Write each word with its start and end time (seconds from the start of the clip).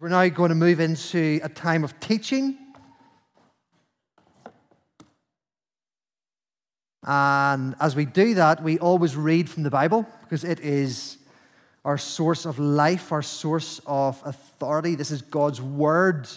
We're 0.00 0.10
now 0.10 0.28
going 0.28 0.50
to 0.50 0.54
move 0.54 0.78
into 0.78 1.40
a 1.42 1.48
time 1.48 1.82
of 1.82 1.98
teaching. 1.98 2.56
And 7.02 7.74
as 7.80 7.96
we 7.96 8.04
do 8.04 8.34
that, 8.34 8.62
we 8.62 8.78
always 8.78 9.16
read 9.16 9.50
from 9.50 9.64
the 9.64 9.70
Bible 9.70 10.06
because 10.22 10.44
it 10.44 10.60
is 10.60 11.18
our 11.84 11.98
source 11.98 12.46
of 12.46 12.60
life, 12.60 13.10
our 13.10 13.22
source 13.22 13.80
of 13.88 14.22
authority. 14.24 14.94
This 14.94 15.10
is 15.10 15.20
God's 15.20 15.60
word 15.60 16.28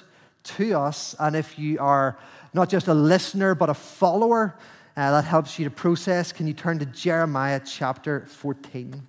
to 0.44 0.74
us. 0.74 1.16
And 1.20 1.36
if 1.36 1.60
you 1.60 1.78
are 1.78 2.18
not 2.56 2.68
just 2.68 2.88
a 2.88 2.96
listener, 2.96 3.54
but 3.54 3.70
a 3.70 3.76
follower, 3.76 4.56
uh, 4.98 5.12
that 5.12 5.26
helps 5.26 5.60
you 5.60 5.66
to 5.66 5.72
process. 5.72 6.32
Can 6.32 6.48
you 6.48 6.54
turn 6.54 6.80
to 6.80 6.86
Jeremiah 6.88 7.62
chapter 7.64 8.26
14 8.26 9.08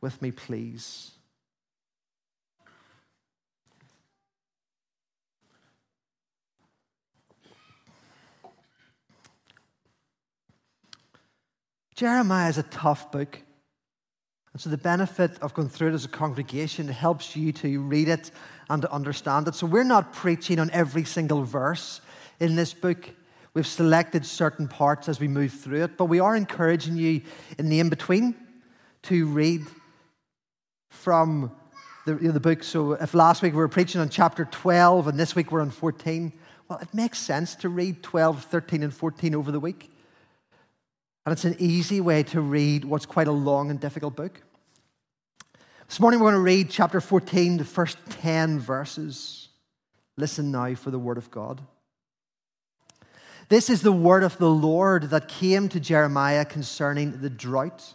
with 0.00 0.22
me, 0.22 0.30
please? 0.30 1.13
Jeremiah 11.94 12.48
is 12.48 12.58
a 12.58 12.64
tough 12.64 13.12
book. 13.12 13.40
And 14.52 14.60
so, 14.60 14.70
the 14.70 14.78
benefit 14.78 15.40
of 15.40 15.54
going 15.54 15.68
through 15.68 15.88
it 15.88 15.94
as 15.94 16.04
a 16.04 16.08
congregation, 16.08 16.88
helps 16.88 17.34
you 17.34 17.52
to 17.52 17.80
read 17.80 18.08
it 18.08 18.30
and 18.70 18.82
to 18.82 18.92
understand 18.92 19.48
it. 19.48 19.54
So, 19.54 19.66
we're 19.66 19.84
not 19.84 20.12
preaching 20.12 20.58
on 20.58 20.70
every 20.70 21.04
single 21.04 21.42
verse 21.42 22.00
in 22.40 22.56
this 22.56 22.72
book. 22.72 23.10
We've 23.52 23.66
selected 23.66 24.26
certain 24.26 24.66
parts 24.66 25.08
as 25.08 25.20
we 25.20 25.28
move 25.28 25.52
through 25.52 25.84
it, 25.84 25.96
but 25.96 26.06
we 26.06 26.20
are 26.20 26.34
encouraging 26.34 26.96
you 26.96 27.22
in 27.58 27.68
the 27.68 27.80
in 27.80 27.88
between 27.88 28.34
to 29.02 29.26
read 29.26 29.62
from 30.90 31.52
the, 32.06 32.14
you 32.14 32.28
know, 32.28 32.32
the 32.32 32.40
book. 32.40 32.64
So, 32.64 32.92
if 32.92 33.14
last 33.14 33.42
week 33.42 33.52
we 33.52 33.58
were 33.58 33.68
preaching 33.68 34.00
on 34.00 34.08
chapter 34.08 34.44
12 34.44 35.08
and 35.08 35.18
this 35.18 35.36
week 35.36 35.52
we're 35.52 35.60
on 35.60 35.70
14, 35.70 36.32
well, 36.68 36.78
it 36.80 36.92
makes 36.92 37.18
sense 37.18 37.54
to 37.56 37.68
read 37.68 38.02
12, 38.02 38.44
13, 38.44 38.82
and 38.82 38.94
14 38.94 39.34
over 39.34 39.52
the 39.52 39.60
week. 39.60 39.93
And 41.24 41.32
it's 41.32 41.44
an 41.44 41.56
easy 41.58 42.00
way 42.00 42.22
to 42.24 42.40
read 42.40 42.84
what's 42.84 43.06
quite 43.06 43.28
a 43.28 43.32
long 43.32 43.70
and 43.70 43.80
difficult 43.80 44.14
book. 44.14 44.42
This 45.88 46.00
morning 46.00 46.20
we're 46.20 46.32
going 46.32 46.34
to 46.34 46.40
read 46.40 46.70
chapter 46.70 47.00
14, 47.00 47.58
the 47.58 47.64
first 47.64 47.98
10 48.10 48.58
verses. 48.58 49.48
Listen 50.16 50.50
now 50.50 50.74
for 50.74 50.90
the 50.90 50.98
word 50.98 51.18
of 51.18 51.30
God. 51.30 51.62
This 53.48 53.68
is 53.68 53.82
the 53.82 53.92
word 53.92 54.22
of 54.22 54.38
the 54.38 54.50
Lord 54.50 55.10
that 55.10 55.28
came 55.28 55.68
to 55.68 55.80
Jeremiah 55.80 56.44
concerning 56.44 57.20
the 57.20 57.30
drought. 57.30 57.94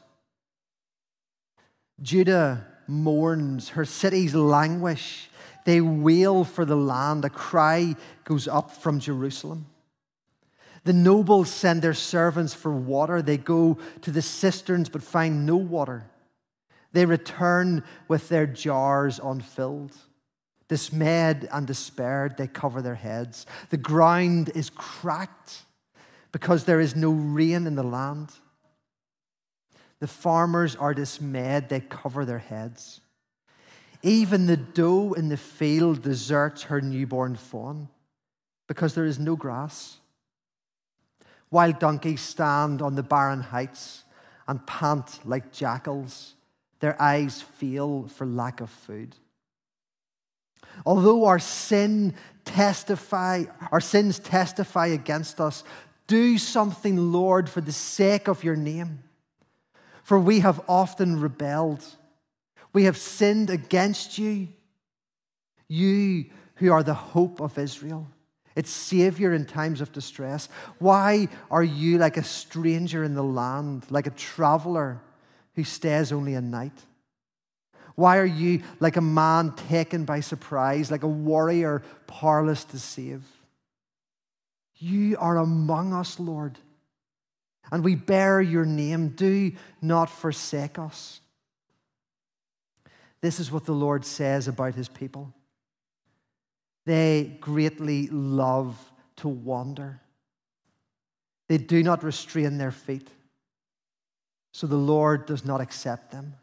Judah 2.02 2.66
mourns, 2.88 3.70
her 3.70 3.86
cities 3.86 4.34
languish, 4.34 5.30
they 5.66 5.82
wail 5.82 6.44
for 6.44 6.66
the 6.66 6.76
land, 6.76 7.26
a 7.26 7.30
cry 7.30 7.96
goes 8.24 8.48
up 8.48 8.72
from 8.72 9.00
Jerusalem. 9.00 9.68
The 10.84 10.94
nobles 10.94 11.50
send 11.50 11.82
their 11.82 11.94
servants 11.94 12.54
for 12.54 12.72
water. 12.72 13.22
They 13.22 13.38
go 13.38 13.78
to 14.02 14.12
the 14.12 14.22
cisterns 14.22 14.90
but 14.90 15.04
find 15.04 15.46
no 15.46 15.58
water. 15.58 16.06
They 16.92 17.06
return 17.06 17.84
with 18.08 18.30
their 18.30 18.48
jars 18.48 19.20
unfilled. 19.24 19.96
Dismayed 20.68 21.48
and 21.52 21.66
despaired, 21.66 22.38
they 22.38 22.48
cover 22.48 22.82
their 22.82 22.96
heads. 22.96 23.46
The 23.70 23.78
ground 23.78 24.52
is 24.54 24.70
cracked 24.70 25.64
because 26.32 26.66
there 26.66 26.80
is 26.80 26.96
no 26.96 27.12
rain 27.12 27.66
in 27.66 27.76
the 27.76 27.84
land. 27.84 28.32
The 30.00 30.08
farmers 30.08 30.76
are 30.76 30.94
dismayed, 30.94 31.70
they 31.70 31.82
cover 31.82 32.24
their 32.24 32.40
heads. 32.40 33.02
Even 34.02 34.46
the 34.46 34.58
doe 34.58 35.14
in 35.14 35.30
the 35.30 35.38
field 35.38 36.04
deserts 36.04 36.64
her 36.64 36.80
newborn 36.80 37.36
fawn 37.36 37.90
because 38.68 38.94
there 38.94 39.06
is 39.06 39.20
no 39.20 39.36
grass. 39.36 39.98
Wild 41.52 41.80
donkeys 41.80 42.22
stand 42.22 42.82
on 42.82 42.96
the 42.96 43.04
barren 43.04 43.42
heights 43.42 44.04
and 44.48 44.66
pant 44.68 45.20
like 45.26 45.52
jackals. 45.52 46.36
Their 46.80 47.00
eyes 47.02 47.42
fail 47.42 48.08
for 48.08 48.26
lack 48.26 48.62
of 48.62 48.70
food. 48.70 49.16
Although 50.86 51.26
our 51.26 51.40
sin 51.40 52.14
testify, 52.46 53.46
our 53.72 53.82
sins 53.82 54.20
testify 54.20 54.88
against 54.88 55.42
us, 55.42 55.64
do 56.08 56.38
something, 56.38 57.12
Lord, 57.12 57.50
for 57.50 57.62
the 57.62 57.72
sake 57.72 58.28
of 58.28 58.44
your 58.44 58.56
name. 58.56 59.04
For 60.04 60.20
we 60.20 60.40
have 60.40 60.62
often 60.68 61.20
rebelled. 61.20 61.86
We 62.74 62.86
have 62.86 62.98
sinned 62.98 63.50
against 63.50 64.18
you, 64.18 64.48
you 65.68 66.26
who 66.56 66.72
are 66.72 66.84
the 66.84 66.94
hope 66.94 67.42
of 67.42 67.58
Israel 67.58 68.08
its 68.56 68.72
Savior 68.72 69.34
in 69.34 69.46
times 69.46 69.82
of 69.82 69.92
distress? 69.92 70.50
Why 70.80 71.28
are 71.50 71.64
you 71.64 71.98
like 71.98 72.18
a 72.18 72.24
stranger 72.24 73.04
in 73.04 73.16
the 73.16 73.24
land, 73.24 73.86
like 73.90 74.08
a 74.08 74.12
traveler 74.12 75.02
who 75.56 75.64
stays 75.64 76.12
only 76.12 76.34
a 76.36 76.42
night? 76.42 76.86
Why 77.96 78.18
are 78.18 78.26
you 78.26 78.62
like 78.80 78.96
a 78.96 79.02
man 79.02 79.54
taken 79.54 80.06
by 80.06 80.22
surprise, 80.22 80.90
like 80.90 81.04
a 81.04 81.08
warrior 81.08 81.84
powerless 82.08 82.64
to 82.66 82.80
save? 82.80 83.24
You 84.78 85.18
are 85.20 85.38
among 85.38 85.94
us, 85.94 86.20
Lord, 86.20 86.58
and 87.72 87.84
we 87.84 87.96
bear 87.96 88.42
your 88.42 88.66
name. 88.66 89.10
Do 89.10 89.52
not 89.82 90.10
forsake 90.10 90.80
us. 90.80 91.20
This 93.22 93.42
is 93.42 93.52
what 93.52 93.66
the 93.66 93.74
Lord 93.74 94.06
says 94.06 94.48
about 94.48 94.76
his 94.76 94.88
people. 94.88 95.34
They 96.90 97.38
greatly 97.40 98.08
love 98.08 98.76
to 99.18 99.28
wander. 99.28 100.02
They 101.48 101.60
do 101.60 101.84
not 101.84 102.04
restrain 102.04 102.58
their 102.58 102.72
feet, 102.72 103.08
so 104.54 104.66
the 104.66 104.76
Lord 104.76 105.28
does 105.28 105.46
not 105.46 105.62
accept 105.62 106.12
them. 106.12 106.34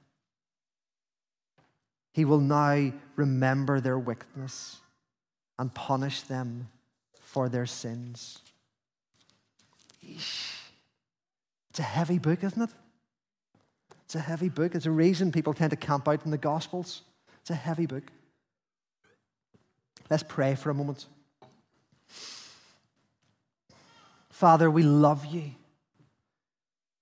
He 2.12 2.24
will 2.24 2.38
now 2.38 2.92
remember 3.16 3.80
their 3.80 3.98
wickedness 3.98 4.76
and 5.58 5.74
punish 5.74 6.20
them 6.20 6.68
for 7.18 7.48
their 7.48 7.66
sins. 7.66 8.38
Eesh. 10.08 10.52
It's 11.70 11.80
a 11.80 11.82
heavy 11.82 12.20
book, 12.20 12.44
isn't 12.44 12.62
it? 12.62 12.70
It's 14.04 14.14
a 14.14 14.20
heavy 14.20 14.48
book. 14.48 14.76
It's 14.76 14.86
a 14.86 14.92
reason 14.92 15.32
people 15.32 15.54
tend 15.54 15.70
to 15.70 15.76
camp 15.76 16.06
out 16.06 16.24
in 16.24 16.30
the 16.30 16.38
Gospels. 16.38 17.02
It's 17.40 17.50
a 17.50 17.56
heavy 17.56 17.86
book. 17.86 18.12
Let's 20.10 20.22
pray 20.22 20.54
for 20.54 20.70
a 20.70 20.74
moment. 20.74 21.06
Father, 24.30 24.70
we 24.70 24.82
love 24.82 25.24
you. 25.26 25.52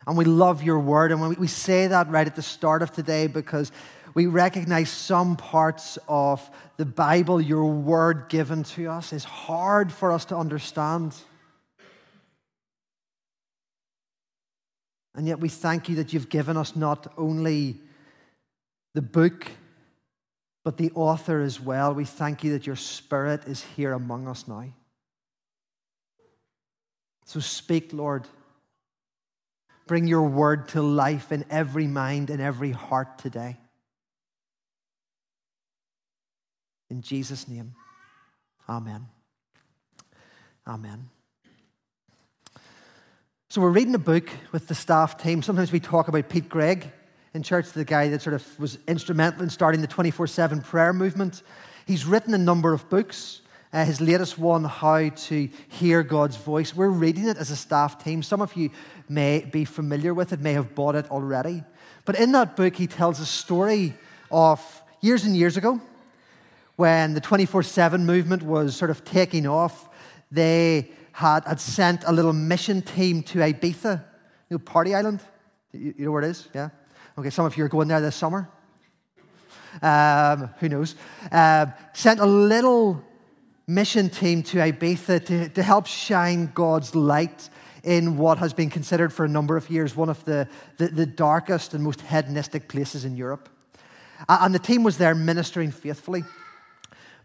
And 0.06 0.16
we 0.16 0.25
love 0.25 0.62
your 0.62 0.78
word. 0.78 1.12
And 1.12 1.37
we 1.37 1.47
say 1.47 1.87
that 1.87 2.09
right 2.09 2.27
at 2.27 2.37
the 2.37 2.43
start 2.43 2.82
of 2.82 2.93
today 2.93 3.27
because 3.27 3.72
we 4.15 4.27
recognize 4.27 4.91
some 4.91 5.37
parts 5.37 5.99
of 6.09 6.49
the 6.77 6.84
Bible, 6.84 7.41
your 7.41 7.66
word 7.66 8.28
given 8.28 8.62
to 8.62 8.87
us, 8.87 9.12
is 9.12 9.25
hard 9.25 9.91
for 9.91 10.12
us 10.12 10.25
to 10.26 10.37
understand. 10.37 11.15
And 15.16 15.26
yet 15.26 15.41
we 15.41 15.49
thank 15.49 15.88
you 15.88 15.97
that 15.97 16.12
you've 16.12 16.28
given 16.28 16.56
us 16.56 16.76
not 16.76 17.12
only 17.16 17.81
the 18.94 19.03
book 19.03 19.50
but 20.64 20.78
the 20.78 20.91
author 20.92 21.42
as 21.42 21.60
well. 21.60 21.94
We 21.94 22.06
thank 22.06 22.42
you 22.42 22.52
that 22.52 22.66
your 22.66 22.76
Spirit 22.76 23.47
is 23.47 23.62
here 23.62 23.92
among 23.92 24.26
us 24.26 24.48
now. 24.48 24.64
So 27.26 27.38
speak, 27.41 27.92
Lord. 27.92 28.26
Bring 29.86 30.06
your 30.06 30.22
word 30.22 30.69
to 30.69 30.80
life 30.80 31.30
in 31.30 31.44
every 31.50 31.86
mind 31.86 32.30
and 32.30 32.41
every 32.41 32.70
heart 32.70 33.19
today. 33.19 33.58
In 36.88 37.02
Jesus' 37.02 37.46
name, 37.48 37.75
amen. 38.69 39.06
Amen. 40.67 41.10
So, 43.50 43.60
we're 43.60 43.70
reading 43.70 43.94
a 43.94 43.99
book 43.99 44.31
with 44.52 44.67
the 44.69 44.75
staff 44.75 45.17
team. 45.19 45.43
Sometimes 45.43 45.70
we 45.70 45.81
talk 45.81 46.08
about 46.08 46.28
Pete 46.28 46.49
Greig 46.49 46.90
in 47.34 47.42
church, 47.42 47.72
the 47.72 47.84
guy 47.84 48.08
that 48.08 48.22
sort 48.22 48.34
of 48.34 48.60
was 48.60 48.78
instrumental 48.86 49.42
in 49.42 49.50
starting 49.50 49.81
the 49.81 49.88
24 49.88 50.28
7 50.28 50.62
prayer 50.62 50.92
movement. 50.92 51.42
He's 51.84 52.06
written 52.06 52.32
a 52.32 52.38
number 52.38 52.72
of 52.72 52.88
books. 52.88 53.40
Uh, 53.72 53.84
his 53.84 54.00
latest 54.00 54.38
one, 54.38 54.62
How 54.62 55.08
to 55.08 55.48
Hear 55.69 56.04
God's 56.04 56.36
Voice. 56.36 56.76
We're 56.76 56.88
reading 56.88 57.26
it 57.26 57.36
as 57.36 57.50
a 57.50 57.56
staff 57.56 58.02
team. 58.02 58.22
Some 58.22 58.40
of 58.40 58.54
you 58.54 58.70
may 59.08 59.40
be 59.40 59.64
familiar 59.64 60.14
with 60.14 60.32
it, 60.32 60.38
may 60.38 60.52
have 60.52 60.76
bought 60.76 60.94
it 60.94 61.10
already. 61.10 61.64
But 62.04 62.16
in 62.20 62.31
that 62.32 62.54
book, 62.54 62.76
he 62.76 62.86
tells 62.86 63.19
a 63.19 63.26
story 63.26 63.94
of 64.31 64.62
years 65.00 65.25
and 65.25 65.36
years 65.36 65.56
ago 65.56 65.81
when 66.76 67.14
the 67.14 67.20
24 67.20 67.64
7 67.64 68.06
movement 68.06 68.44
was 68.44 68.76
sort 68.76 68.92
of 68.92 69.04
taking 69.04 69.44
off. 69.44 69.88
They 70.31 70.92
had, 71.10 71.44
had 71.44 71.60
sent 71.60 72.04
a 72.06 72.12
little 72.12 72.32
mission 72.32 72.81
team 72.81 73.25
to 73.25 73.40
Ibiza, 73.40 74.04
you 74.50 74.56
know, 74.56 74.58
Party 74.58 74.94
Island. 74.94 75.19
You, 75.72 75.94
you 75.98 76.04
know 76.04 76.12
where 76.12 76.22
it 76.22 76.28
is? 76.28 76.48
Yeah. 76.54 76.70
Okay, 77.16 77.31
some 77.31 77.46
of 77.46 77.56
you 77.56 77.64
are 77.64 77.69
going 77.69 77.87
there 77.87 78.00
this 78.00 78.16
summer. 78.16 78.49
um, 79.82 80.50
who 80.58 80.69
knows, 80.69 80.96
uh, 81.31 81.66
sent 81.93 82.19
a 82.20 82.26
little 82.26 83.02
mission 83.66 84.11
team 84.11 84.43
to 84.43 84.58
Ibiza 84.58 85.25
to, 85.26 85.49
to 85.49 85.62
help 85.62 85.87
shine 85.87 86.50
God's 86.55 86.94
light 86.94 87.49
in 87.84 88.16
what 88.16 88.38
has 88.38 88.52
been 88.52 88.69
considered 88.70 89.12
for 89.12 89.25
a 89.25 89.28
number 89.28 89.56
of 89.56 89.70
years 89.70 89.94
one 89.94 90.08
of 90.08 90.25
the, 90.25 90.49
the, 90.78 90.88
the 90.88 91.06
darkest 91.06 91.75
and 91.75 91.84
most 91.84 92.00
hedonistic 92.00 92.69
places 92.69 93.05
in 93.05 93.17
Europe. 93.17 93.49
And 94.28 94.55
the 94.55 94.58
team 94.58 94.82
was 94.82 94.99
there 94.99 95.14
ministering 95.14 95.70
faithfully. 95.70 96.25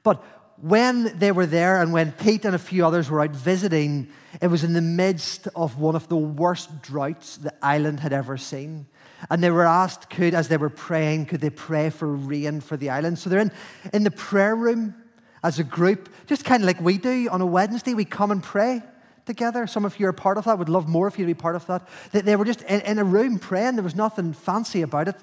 But 0.03 0.23
when 0.61 1.17
they 1.17 1.31
were 1.31 1.45
there 1.45 1.81
and 1.81 1.93
when 1.93 2.11
Pete 2.11 2.45
and 2.45 2.55
a 2.55 2.59
few 2.59 2.85
others 2.85 3.09
were 3.09 3.21
out 3.21 3.31
visiting, 3.31 4.09
it 4.41 4.47
was 4.47 4.63
in 4.63 4.73
the 4.73 4.81
midst 4.81 5.47
of 5.55 5.79
one 5.79 5.95
of 5.95 6.07
the 6.07 6.17
worst 6.17 6.81
droughts 6.81 7.37
the 7.37 7.53
island 7.61 7.99
had 7.99 8.13
ever 8.13 8.37
seen. 8.37 8.85
And 9.29 9.43
they 9.43 9.51
were 9.51 9.65
asked, 9.65 10.09
could, 10.09 10.33
as 10.33 10.47
they 10.47 10.57
were 10.57 10.69
praying, 10.69 11.25
could 11.27 11.41
they 11.41 11.49
pray 11.49 11.89
for 11.89 12.07
rain 12.07 12.61
for 12.61 12.77
the 12.77 12.89
island? 12.89 13.19
So 13.19 13.29
they're 13.29 13.39
in, 13.39 13.51
in 13.93 14.03
the 14.03 14.11
prayer 14.11 14.55
room 14.55 14.95
as 15.43 15.59
a 15.59 15.63
group, 15.63 16.09
just 16.27 16.45
kind 16.45 16.63
of 16.63 16.67
like 16.67 16.81
we 16.81 16.97
do 16.97 17.29
on 17.29 17.41
a 17.41 17.45
Wednesday, 17.45 17.93
we 17.93 18.05
come 18.05 18.31
and 18.31 18.43
pray 18.43 18.81
together. 19.25 19.67
Some 19.67 19.85
of 19.85 19.99
you 19.99 20.07
are 20.07 20.13
part 20.13 20.37
of 20.37 20.45
that. 20.45 20.57
Would 20.57 20.69
love 20.69 20.87
more 20.87 21.07
if 21.07 21.17
you 21.17 21.25
to 21.25 21.33
be 21.33 21.39
part 21.39 21.55
of 21.55 21.65
that. 21.67 21.87
They, 22.11 22.21
they 22.21 22.35
were 22.35 22.45
just 22.45 22.61
in, 22.63 22.81
in, 22.81 22.99
a 22.99 23.03
room 23.03 23.39
praying. 23.39 23.75
There 23.75 23.83
was 23.83 23.95
nothing 23.95 24.33
fancy 24.33 24.81
about 24.81 25.07
it. 25.07 25.15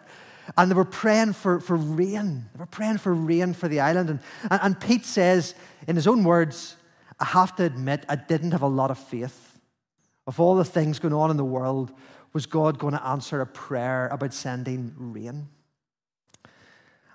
And 0.56 0.70
they 0.70 0.74
were 0.74 0.84
praying 0.84 1.32
for, 1.32 1.60
for 1.60 1.76
rain. 1.76 2.46
They 2.52 2.58
were 2.58 2.66
praying 2.66 2.98
for 2.98 3.12
rain 3.12 3.52
for 3.52 3.68
the 3.68 3.80
island. 3.80 4.10
And, 4.10 4.20
and, 4.50 4.60
and 4.62 4.80
Pete 4.80 5.04
says, 5.04 5.54
in 5.86 5.96
his 5.96 6.06
own 6.06 6.24
words, 6.24 6.76
I 7.18 7.24
have 7.24 7.56
to 7.56 7.64
admit, 7.64 8.04
I 8.08 8.16
didn't 8.16 8.52
have 8.52 8.62
a 8.62 8.68
lot 8.68 8.90
of 8.90 8.98
faith. 8.98 9.58
Of 10.26 10.40
all 10.40 10.56
the 10.56 10.64
things 10.64 10.98
going 10.98 11.14
on 11.14 11.30
in 11.30 11.36
the 11.36 11.44
world, 11.44 11.92
was 12.32 12.46
God 12.46 12.78
going 12.78 12.92
to 12.92 13.06
answer 13.06 13.40
a 13.40 13.46
prayer 13.46 14.08
about 14.08 14.34
sending 14.34 14.92
rain? 14.96 15.48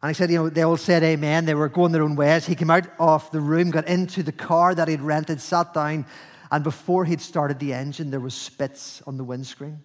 And 0.02 0.10
he 0.10 0.14
said, 0.16 0.32
you 0.32 0.38
know, 0.38 0.50
they 0.50 0.64
all 0.64 0.78
said 0.78 1.04
amen. 1.04 1.46
They 1.46 1.54
were 1.54 1.70
going 1.70 1.92
their 1.92 2.02
own 2.02 2.16
ways. 2.16 2.48
He 2.48 2.56
came 2.56 2.72
out 2.72 2.88
of 3.00 3.30
the 3.32 3.40
room, 3.40 3.70
got 3.70 3.88
into 3.88 4.24
the 4.24 4.32
car 4.32 4.74
that 4.74 4.88
he'd 4.88 5.02
rented, 5.02 5.40
sat 5.40 5.74
down, 5.74 6.08
and 6.52 6.64
before 6.64 7.06
he'd 7.06 7.22
started 7.22 7.60
the 7.60 7.74
engine, 7.74 8.10
there 8.10 8.20
was 8.20 8.34
spits 8.34 9.02
on 9.06 9.18
the 9.18 9.24
windscreen. 9.24 9.82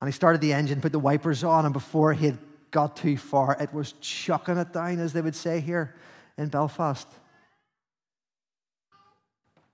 And 0.00 0.08
he 0.08 0.12
started 0.12 0.40
the 0.40 0.52
engine, 0.52 0.80
put 0.80 0.92
the 0.92 0.98
wipers 0.98 1.42
on, 1.42 1.64
and 1.64 1.72
before 1.72 2.12
he 2.12 2.26
had 2.26 2.38
got 2.70 2.96
too 2.96 3.16
far, 3.16 3.56
it 3.58 3.72
was 3.72 3.92
chucking 4.00 4.58
it 4.58 4.72
down, 4.72 4.98
as 4.98 5.12
they 5.12 5.22
would 5.22 5.34
say 5.34 5.60
here 5.60 5.94
in 6.36 6.48
Belfast. 6.48 7.08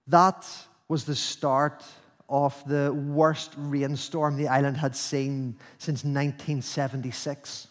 That 0.07 0.47
was 0.89 1.05
the 1.05 1.15
start 1.15 1.85
of 2.29 2.63
the 2.67 2.93
worst 2.93 3.53
rainstorm 3.57 4.37
the 4.37 4.49
island 4.49 4.77
had 4.77 4.97
seen 4.97 5.57
since 5.79 6.05
1976. 6.05 7.69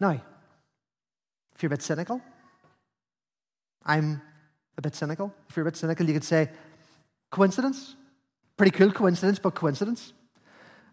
Now, 0.00 0.20
if 1.54 1.62
you're 1.62 1.68
a 1.68 1.70
bit 1.70 1.82
cynical, 1.82 2.20
I'm 3.84 4.20
a 4.76 4.82
bit 4.82 4.94
cynical. 4.94 5.32
If 5.48 5.56
you're 5.56 5.66
a 5.66 5.70
bit 5.70 5.76
cynical, 5.76 6.06
you 6.06 6.14
could 6.14 6.24
say, 6.24 6.50
coincidence? 7.30 7.94
Pretty 8.56 8.70
cool 8.70 8.92
coincidence, 8.92 9.38
but 9.38 9.54
coincidence. 9.54 10.12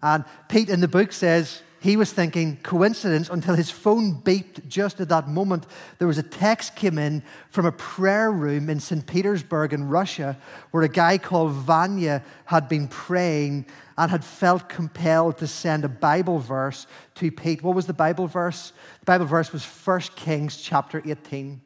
And 0.02 0.25
Pete 0.50 0.69
in 0.69 0.80
the 0.80 0.88
book 0.88 1.12
says 1.12 1.62
he 1.80 1.98
was 1.98 2.13
thinking 2.13 2.58
coincidence 2.58 3.30
until 3.30 3.56
his 3.56 3.72
phone 3.72 4.22
beeped 4.22 4.68
just 4.68 5.00
at 5.00 5.10
that 5.10 5.28
moment. 5.28 5.66
There 5.98 6.08
was 6.08 6.19
a 6.19 6.24
text 6.24 6.75
came 6.75 6.98
in 6.98 7.24
from 7.50 7.66
a 7.66 7.72
prayer 7.72 8.31
room 8.31 8.69
in 8.69 8.80
St. 8.80 9.06
Petersburg 9.06 9.74
in 9.74 9.90
Russia 9.90 10.38
where 10.72 10.84
a 10.84 10.90
guy 10.90 11.18
called 11.18 11.54
Vanya 11.54 12.24
had 12.46 12.69
been 12.69 12.88
praying 12.88 13.66
and 13.98 14.12
had 14.12 14.24
felt 14.24 14.69
compelled 14.69 15.38
to 15.40 15.48
send 15.48 15.84
a 15.84 15.90
Bible 15.90 16.40
verse 16.40 16.88
to 17.16 17.31
Pete. 17.31 17.64
What 17.64 17.75
was 17.75 17.88
the 17.88 17.94
Bible 17.94 18.28
verse? 18.28 18.74
The 19.00 19.06
Bible 19.06 19.25
verse 19.25 19.52
was 19.52 19.66
1 19.66 20.02
Kings 20.16 20.57
chapter 20.57 21.02
18. 21.04 21.62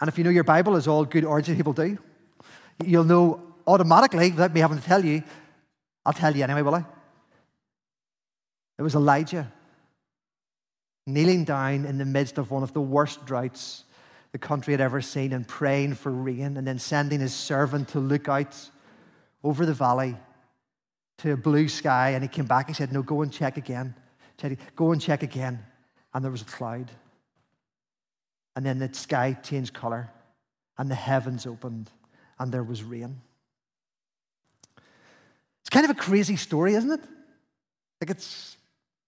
And 0.00 0.08
if 0.08 0.16
you 0.16 0.24
know 0.24 0.30
your 0.30 0.44
Bible, 0.44 0.76
as 0.76 0.86
all 0.86 1.04
good 1.04 1.24
origin 1.24 1.56
people 1.56 1.72
do, 1.72 1.98
you'll 2.84 3.04
know 3.04 3.47
automatically, 3.68 4.30
without 4.30 4.52
me 4.52 4.60
having 4.60 4.78
to 4.78 4.84
tell 4.84 5.04
you, 5.04 5.22
I'll 6.04 6.12
tell 6.12 6.34
you 6.34 6.42
anyway, 6.42 6.62
will 6.62 6.74
I? 6.74 6.84
It 8.78 8.82
was 8.82 8.94
Elijah 8.94 9.52
kneeling 11.08 11.44
down 11.44 11.86
in 11.86 11.96
the 11.96 12.04
midst 12.04 12.36
of 12.36 12.50
one 12.50 12.62
of 12.62 12.74
the 12.74 12.80
worst 12.80 13.24
droughts 13.24 13.84
the 14.32 14.38
country 14.38 14.74
had 14.74 14.80
ever 14.80 15.00
seen 15.00 15.32
and 15.32 15.48
praying 15.48 15.94
for 15.94 16.12
rain 16.12 16.58
and 16.58 16.66
then 16.66 16.78
sending 16.78 17.20
his 17.20 17.34
servant 17.34 17.88
to 17.88 17.98
look 17.98 18.28
out 18.28 18.54
over 19.42 19.64
the 19.64 19.72
valley 19.72 20.14
to 21.16 21.32
a 21.32 21.36
blue 21.36 21.66
sky. 21.66 22.10
And 22.10 22.22
he 22.22 22.28
came 22.28 22.44
back 22.44 22.68
and 22.68 22.76
said, 22.76 22.92
No, 22.92 23.02
go 23.02 23.22
and 23.22 23.32
check 23.32 23.56
again. 23.56 23.94
Go 24.76 24.92
and 24.92 25.00
check 25.00 25.22
again. 25.22 25.64
And 26.12 26.22
there 26.22 26.30
was 26.30 26.42
a 26.42 26.46
cloud. 26.46 26.90
And 28.54 28.66
then 28.66 28.78
the 28.78 28.92
sky 28.92 29.32
changed 29.32 29.72
color 29.72 30.10
and 30.76 30.90
the 30.90 30.94
heavens 30.94 31.46
opened 31.46 31.90
and 32.38 32.52
there 32.52 32.62
was 32.62 32.82
rain. 32.82 33.22
It's 35.68 35.74
kind 35.74 35.84
of 35.84 35.90
a 35.90 36.00
crazy 36.00 36.36
story, 36.36 36.72
isn't 36.72 36.90
it? 36.90 37.00
Like 38.00 38.08
it's, 38.08 38.56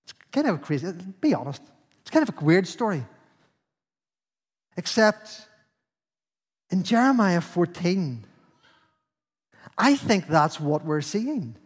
it's 0.04 0.12
kind 0.30 0.46
of 0.46 0.56
a 0.56 0.58
crazy, 0.58 0.92
be 1.18 1.32
honest. 1.32 1.62
It's 2.02 2.10
kind 2.10 2.28
of 2.28 2.36
a 2.36 2.44
weird 2.44 2.68
story. 2.68 3.02
Except 4.76 5.48
in 6.68 6.82
Jeremiah 6.82 7.40
14, 7.40 8.26
I 9.78 9.96
think 9.96 10.26
that's 10.26 10.60
what 10.60 10.84
we're 10.84 11.00
seeing. 11.00 11.56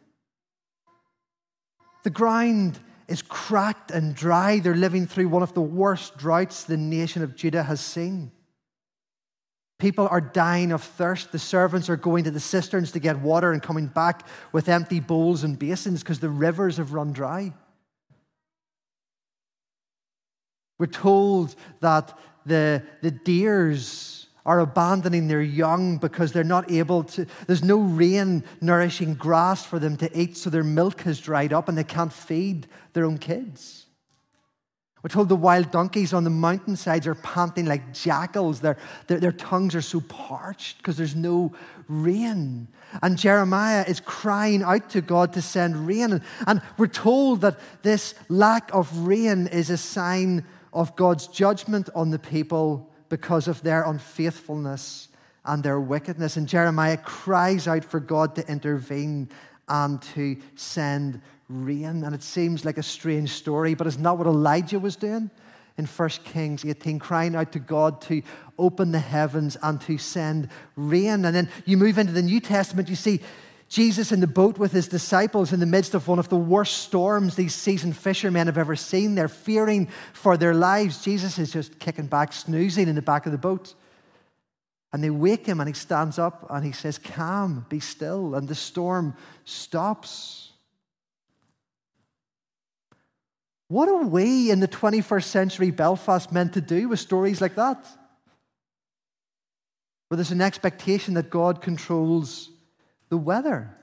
The 2.05 2.11
ground 2.11 2.79
is 3.09 3.21
cracked 3.21 3.91
and 3.91 4.15
dry. 4.15 4.61
They're 4.61 4.77
living 4.77 5.09
through 5.09 5.29
one 5.29 5.43
of 5.43 5.55
the 5.55 5.61
worst 5.61 6.17
droughts 6.19 6.63
the 6.63 6.77
nation 6.77 7.25
of 7.25 7.35
Judah 7.35 7.65
has 7.65 7.81
seen. 7.81 8.31
People 9.79 10.07
are 10.09 10.21
dying 10.21 10.73
of 10.73 10.83
thirst. 10.83 11.33
The 11.33 11.39
servants 11.39 11.89
are 11.89 11.97
going 11.97 12.25
to 12.25 12.31
the 12.31 12.41
cisterns 12.41 12.93
to 12.93 13.01
get 13.01 13.19
water 13.19 13.53
and 13.53 13.63
coming 13.63 13.87
back 13.87 14.27
with 14.53 14.69
empty 14.69 15.01
bowls 15.01 15.43
and 15.43 15.59
basins 15.59 16.03
because 16.03 16.21
the 16.21 16.29
rivers 16.29 16.77
have 16.77 16.93
run 16.93 17.13
dry. 17.13 17.53
We're 20.79 20.87
told 20.87 21.55
that 21.81 22.17
the, 22.47 22.83
the 23.03 23.11
deers 23.11 24.27
are 24.47 24.61
abandoning 24.61 25.27
their 25.29 25.41
young 25.43 25.97
because 25.97 26.33
they're 26.33 26.45
not 26.45 26.71
able 26.71 27.05
to, 27.05 27.27
there's 27.47 27.65
no 27.65 27.79
rain 27.79 28.45
nourishing 28.61 29.15
grass 29.15 29.65
for 29.65 29.79
them 29.79 29.97
to 29.97 30.19
eat, 30.19 30.37
so 30.37 30.51
their 30.51 30.65
milk 30.65 31.01
has 31.03 31.19
dried 31.19 31.53
up 31.53 31.69
and 31.69 31.79
they 31.79 31.85
can't 31.85 32.13
feed 32.13 32.67
their 32.93 33.07
own 33.07 33.19
kids. 33.19 33.84
We're 35.05 35.11
told 35.11 35.29
the 35.29 35.37
wild 35.37 35.71
donkeys 35.71 36.15
on 36.15 36.25
the 36.25 36.31
mountainsides 36.31 37.07
are 37.07 37.15
panting 37.15 37.67
like 37.67 37.93
jackals. 37.93 38.61
Their, 38.61 38.79
their, 39.07 39.21
their 39.21 39.33
tongues 39.33 39.75
are 39.75 39.83
so 39.83 40.01
parched 40.01 40.79
because 40.79 40.97
there's 40.97 41.15
no 41.15 41.53
rain. 41.89 42.69
And 43.03 43.19
Jeremiah 43.19 43.85
is 43.87 44.01
crying 44.01 44.63
out 44.63 44.89
to 44.91 45.03
God 45.03 45.35
to 45.35 45.43
send 45.43 45.87
rain. 45.87 46.15
And, 46.15 46.23
and 46.47 46.63
we're 46.79 46.87
told 46.87 47.43
that 47.43 47.61
this 47.83 48.15
lack 48.31 48.75
of 48.75 48.97
rain 49.07 49.47
is 49.47 49.69
a 49.69 49.77
sign 49.77 50.47
of 50.73 50.97
God's 50.97 51.27
judgment 51.27 51.91
on 51.95 52.09
the 52.09 52.19
people 52.19 52.91
because 53.11 53.47
of 53.47 53.61
their 53.61 53.83
unfaithfulness 53.83 55.09
and 55.45 55.63
their 55.63 55.81
wickedness. 55.81 56.39
And 56.39 56.49
Jeremiah 56.49 56.97
cries 56.97 57.69
out 57.69 57.85
for 57.85 58.01
God 58.01 58.37
to 58.37 58.51
intervene 58.51 59.29
and 59.69 60.01
to 60.01 60.39
send 60.55 61.21
rain. 61.49 62.05
And 62.05 62.15
it 62.15 62.23
seems 62.23 62.65
like 62.65 62.79
a 62.79 62.83
strange 62.83 63.31
story, 63.31 63.75
but 63.75 63.87
it's 63.87 63.99
not 63.99 64.19
what 64.19 64.27
Elijah 64.27 64.79
was 64.79 64.97
doing 64.97 65.31
in 65.77 65.87
1 65.87 66.09
Kings 66.25 66.65
18, 66.65 66.99
crying 66.99 67.35
out 67.35 67.53
to 67.53 67.59
God 67.59 68.01
to 68.03 68.23
open 68.59 68.93
the 68.93 69.01
heavens 69.01 69.57
and 69.63 69.81
to 69.83 69.99
send 69.99 70.49
rain. 70.77 71.25
And 71.25 71.35
then 71.35 71.49
you 71.65 71.77
move 71.77 71.99
into 71.99 72.13
the 72.13 72.23
New 72.23 72.41
Testament, 72.41 72.89
you 72.89 72.97
see 72.97 73.21
Jesus 73.69 74.13
in 74.13 74.21
the 74.21 74.27
boat 74.27 74.57
with 74.57 74.73
his 74.73 74.87
disciples 74.87 75.53
in 75.53 75.59
the 75.59 75.67
midst 75.67 75.95
of 75.95 76.07
one 76.07 76.19
of 76.19 76.29
the 76.29 76.37
worst 76.37 76.79
storms 76.79 77.35
these 77.35 77.55
seasoned 77.55 77.97
fishermen 77.97 78.47
have 78.47 78.59
ever 78.59 78.77
seen. 78.77 79.15
They're 79.15 79.27
fearing 79.27 79.89
for 80.13 80.37
their 80.37 80.55
lives. 80.55 81.03
Jesus 81.03 81.39
is 81.39 81.53
just 81.53 81.79
kicking 81.81 82.07
back, 82.07 82.33
snoozing 82.33 82.89
in 82.89 82.95
the 82.95 83.03
back 83.03 83.27
of 83.27 83.33
the 83.33 83.39
boat. 83.39 83.75
And 84.93 85.03
they 85.03 85.11
wake 85.11 85.45
him 85.45 85.59
and 85.59 85.67
he 85.67 85.75
stands 85.75 86.21
up 86.21 86.47
and 86.51 86.65
he 86.65 86.71
says, 86.71 86.99
Calm, 86.99 87.67
be 87.69 87.81
still. 87.81 88.37
And 88.37 88.47
the 88.47 88.55
storm 88.55 89.17
stops. 89.45 90.53
What 93.69 93.89
are 93.89 94.05
we 94.05 94.51
in 94.51 94.61
the 94.61 94.69
21st 94.69 95.25
century 95.25 95.71
Belfast 95.71 96.31
meant 96.31 96.53
to 96.55 96.61
do 96.61 96.89
with 96.89 97.01
stories 97.01 97.41
like 97.41 97.55
that? 97.55 97.87
Where 100.09 100.17
there's 100.17 100.31
an 100.31 100.43
expectation 100.43 101.15
that 101.15 101.31
God 101.31 101.63
controls 101.63 102.51
the 103.09 103.17
weather. 103.17 103.75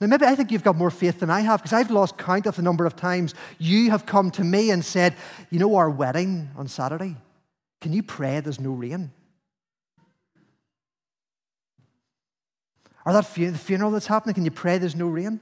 Now, 0.00 0.06
maybe 0.06 0.26
I 0.26 0.36
think 0.36 0.52
you've 0.52 0.62
got 0.62 0.76
more 0.76 0.92
faith 0.92 1.18
than 1.18 1.28
I 1.28 1.40
have 1.40 1.60
because 1.60 1.72
I've 1.72 1.90
lost 1.90 2.16
count 2.16 2.46
of 2.46 2.54
the 2.54 2.62
number 2.62 2.86
of 2.86 2.94
times 2.94 3.34
you 3.58 3.90
have 3.90 4.06
come 4.06 4.30
to 4.32 4.44
me 4.44 4.70
and 4.70 4.84
said, 4.84 5.16
You 5.50 5.58
know, 5.58 5.74
our 5.74 5.90
wedding 5.90 6.50
on 6.56 6.68
Saturday, 6.68 7.16
can 7.80 7.92
you 7.92 8.04
pray 8.04 8.38
there's 8.38 8.60
no 8.60 8.70
rain? 8.70 9.10
Or 13.04 13.12
that 13.12 13.34
the 13.34 13.52
funeral 13.52 13.90
that's 13.90 14.06
happening, 14.06 14.34
can 14.34 14.44
you 14.44 14.50
pray 14.52 14.78
there's 14.78 14.94
no 14.94 15.08
rain? 15.08 15.40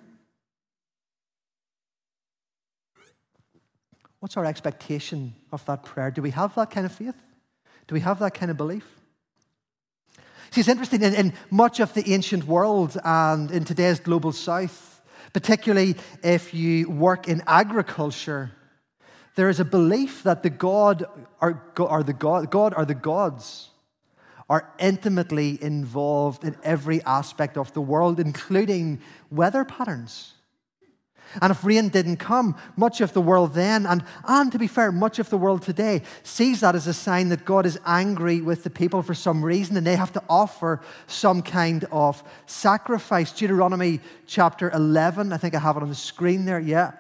What's 4.27 4.37
our 4.37 4.45
expectation 4.45 5.37
of 5.53 5.65
that 5.67 5.85
prayer? 5.85 6.11
Do 6.11 6.21
we 6.21 6.33
have 6.33 6.53
that 6.57 6.73
kind 6.73 6.85
of 6.85 6.91
faith? 6.91 7.15
Do 7.87 7.95
we 7.95 8.01
have 8.01 8.19
that 8.19 8.35
kind 8.35 8.51
of 8.51 8.57
belief? 8.57 8.85
See, 10.51 10.63
it's 10.63 10.69
interesting 10.69 11.01
in, 11.03 11.15
in 11.15 11.33
much 11.49 11.79
of 11.79 11.95
the 11.95 12.13
ancient 12.13 12.43
world 12.43 12.99
and 13.05 13.53
in 13.53 13.65
today's 13.65 14.01
global 14.01 14.33
south, 14.33 15.01
particularly 15.33 15.95
if 16.25 16.53
you 16.53 16.91
work 16.91 17.29
in 17.29 17.41
agriculture, 17.47 18.51
there 19.37 19.49
is 19.49 19.61
a 19.61 19.65
belief 19.65 20.25
that 20.25 20.43
the 20.43 20.51
God 20.51 21.05
or, 21.41 21.63
or 21.79 22.03
the 22.03 22.13
God, 22.13 22.51
God 22.51 22.75
or 22.77 22.85
the 22.85 22.97
gods 22.97 23.69
are 24.51 24.73
intimately 24.81 25.57
involved 25.63 26.43
in 26.43 26.57
every 26.65 27.01
aspect 27.05 27.57
of 27.57 27.73
the 27.75 27.81
world, 27.81 28.19
including 28.19 29.01
weather 29.31 29.65
patterns. 29.65 30.33
And 31.41 31.51
if 31.51 31.65
rain 31.65 31.89
didn't 31.89 32.17
come, 32.17 32.57
much 32.77 33.01
of 33.01 33.13
the 33.13 33.21
world 33.21 33.55
then, 33.55 33.87
and, 33.87 34.05
and 34.27 34.53
to 34.53 34.59
be 34.59 34.67
fair, 34.67 34.93
much 34.93 35.19
of 35.19 35.31
the 35.31 35.39
world 35.39 35.63
today, 35.63 36.03
sees 36.23 36.61
that 36.61 36.75
as 36.75 36.87
a 36.87 36.95
sign 36.95 37.29
that 37.29 37.45
God 37.45 37.67
is 37.67 37.79
angry 37.85 38.41
with 38.41 38.65
the 38.65 38.71
people 38.71 39.03
for 39.03 39.15
some 39.15 39.45
reason 39.45 39.77
and 39.77 39.87
they 39.87 39.97
have 39.97 40.13
to 40.13 40.23
offer 40.29 40.81
some 41.07 41.43
kind 41.43 41.85
of 41.91 42.23
sacrifice. 42.47 43.33
Deuteronomy 43.33 44.01
chapter 44.27 44.71
11, 44.71 45.33
I 45.33 45.37
think 45.37 45.55
I 45.55 45.59
have 45.59 45.77
it 45.77 45.83
on 45.83 45.89
the 45.89 45.95
screen 45.95 46.45
there, 46.45 46.61
yeah. 46.61 46.93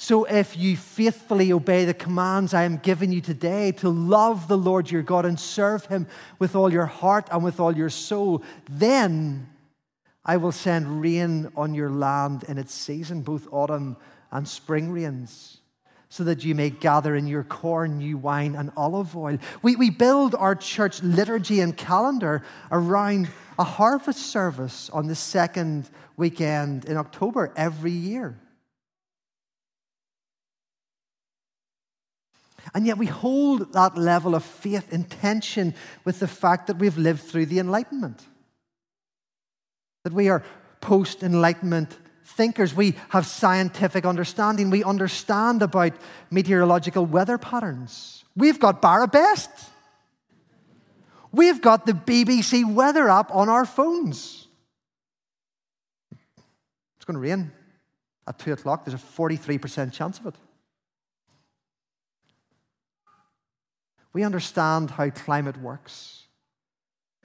So 0.00 0.24
if 0.24 0.56
you 0.56 0.76
faithfully 0.76 1.52
obey 1.52 1.84
the 1.84 1.92
commands 1.92 2.54
I 2.54 2.62
am 2.62 2.76
giving 2.76 3.10
you 3.10 3.20
today 3.20 3.72
to 3.72 3.88
love 3.88 4.46
the 4.46 4.56
Lord 4.56 4.88
your 4.88 5.02
God 5.02 5.26
and 5.26 5.38
serve 5.38 5.86
him 5.86 6.06
with 6.38 6.54
all 6.54 6.72
your 6.72 6.86
heart 6.86 7.26
and 7.32 7.42
with 7.42 7.58
all 7.58 7.76
your 7.76 7.90
soul, 7.90 8.44
then 8.70 9.48
I 10.28 10.36
will 10.36 10.52
send 10.52 11.00
rain 11.00 11.50
on 11.56 11.72
your 11.72 11.88
land 11.88 12.44
in 12.46 12.58
its 12.58 12.74
season, 12.74 13.22
both 13.22 13.48
autumn 13.50 13.96
and 14.30 14.46
spring 14.46 14.92
rains, 14.92 15.62
so 16.10 16.22
that 16.24 16.44
you 16.44 16.54
may 16.54 16.68
gather 16.68 17.16
in 17.16 17.26
your 17.26 17.44
corn, 17.44 17.96
new 17.96 18.18
wine, 18.18 18.54
and 18.54 18.70
olive 18.76 19.16
oil. 19.16 19.38
We, 19.62 19.74
we 19.74 19.88
build 19.88 20.34
our 20.34 20.54
church 20.54 21.02
liturgy 21.02 21.60
and 21.60 21.74
calendar 21.74 22.42
around 22.70 23.30
a 23.58 23.64
harvest 23.64 24.26
service 24.26 24.90
on 24.90 25.06
the 25.06 25.14
second 25.14 25.88
weekend 26.18 26.84
in 26.84 26.98
October 26.98 27.50
every 27.56 27.92
year. 27.92 28.38
And 32.74 32.86
yet 32.86 32.98
we 32.98 33.06
hold 33.06 33.72
that 33.72 33.96
level 33.96 34.34
of 34.34 34.44
faith 34.44 34.92
in 34.92 35.04
tension 35.04 35.74
with 36.04 36.20
the 36.20 36.28
fact 36.28 36.66
that 36.66 36.76
we've 36.76 36.98
lived 36.98 37.22
through 37.22 37.46
the 37.46 37.60
Enlightenment 37.60 38.26
that 40.08 40.14
we 40.14 40.30
are 40.30 40.42
post 40.80 41.22
Enlightenment 41.22 41.94
thinkers. 42.24 42.74
We 42.74 42.94
have 43.10 43.26
scientific 43.26 44.06
understanding. 44.06 44.70
We 44.70 44.82
understand 44.82 45.60
about 45.60 45.92
meteorological 46.30 47.04
weather 47.04 47.36
patterns. 47.36 48.24
We've 48.34 48.58
got 48.58 48.80
Barra 48.80 49.06
Best. 49.06 49.50
We've 51.30 51.60
got 51.60 51.84
the 51.84 51.92
BBC 51.92 52.72
weather 52.72 53.10
app 53.10 53.30
on 53.34 53.50
our 53.50 53.66
phones. 53.66 54.46
It's 56.96 57.04
going 57.04 57.16
to 57.16 57.20
rain 57.20 57.52
at 58.26 58.38
2 58.38 58.54
o'clock. 58.54 58.86
There's 58.86 58.98
a 58.98 59.04
43% 59.04 59.92
chance 59.92 60.18
of 60.18 60.26
it. 60.26 60.34
We 64.14 64.24
understand 64.24 64.92
how 64.92 65.10
climate 65.10 65.60
works. 65.60 66.17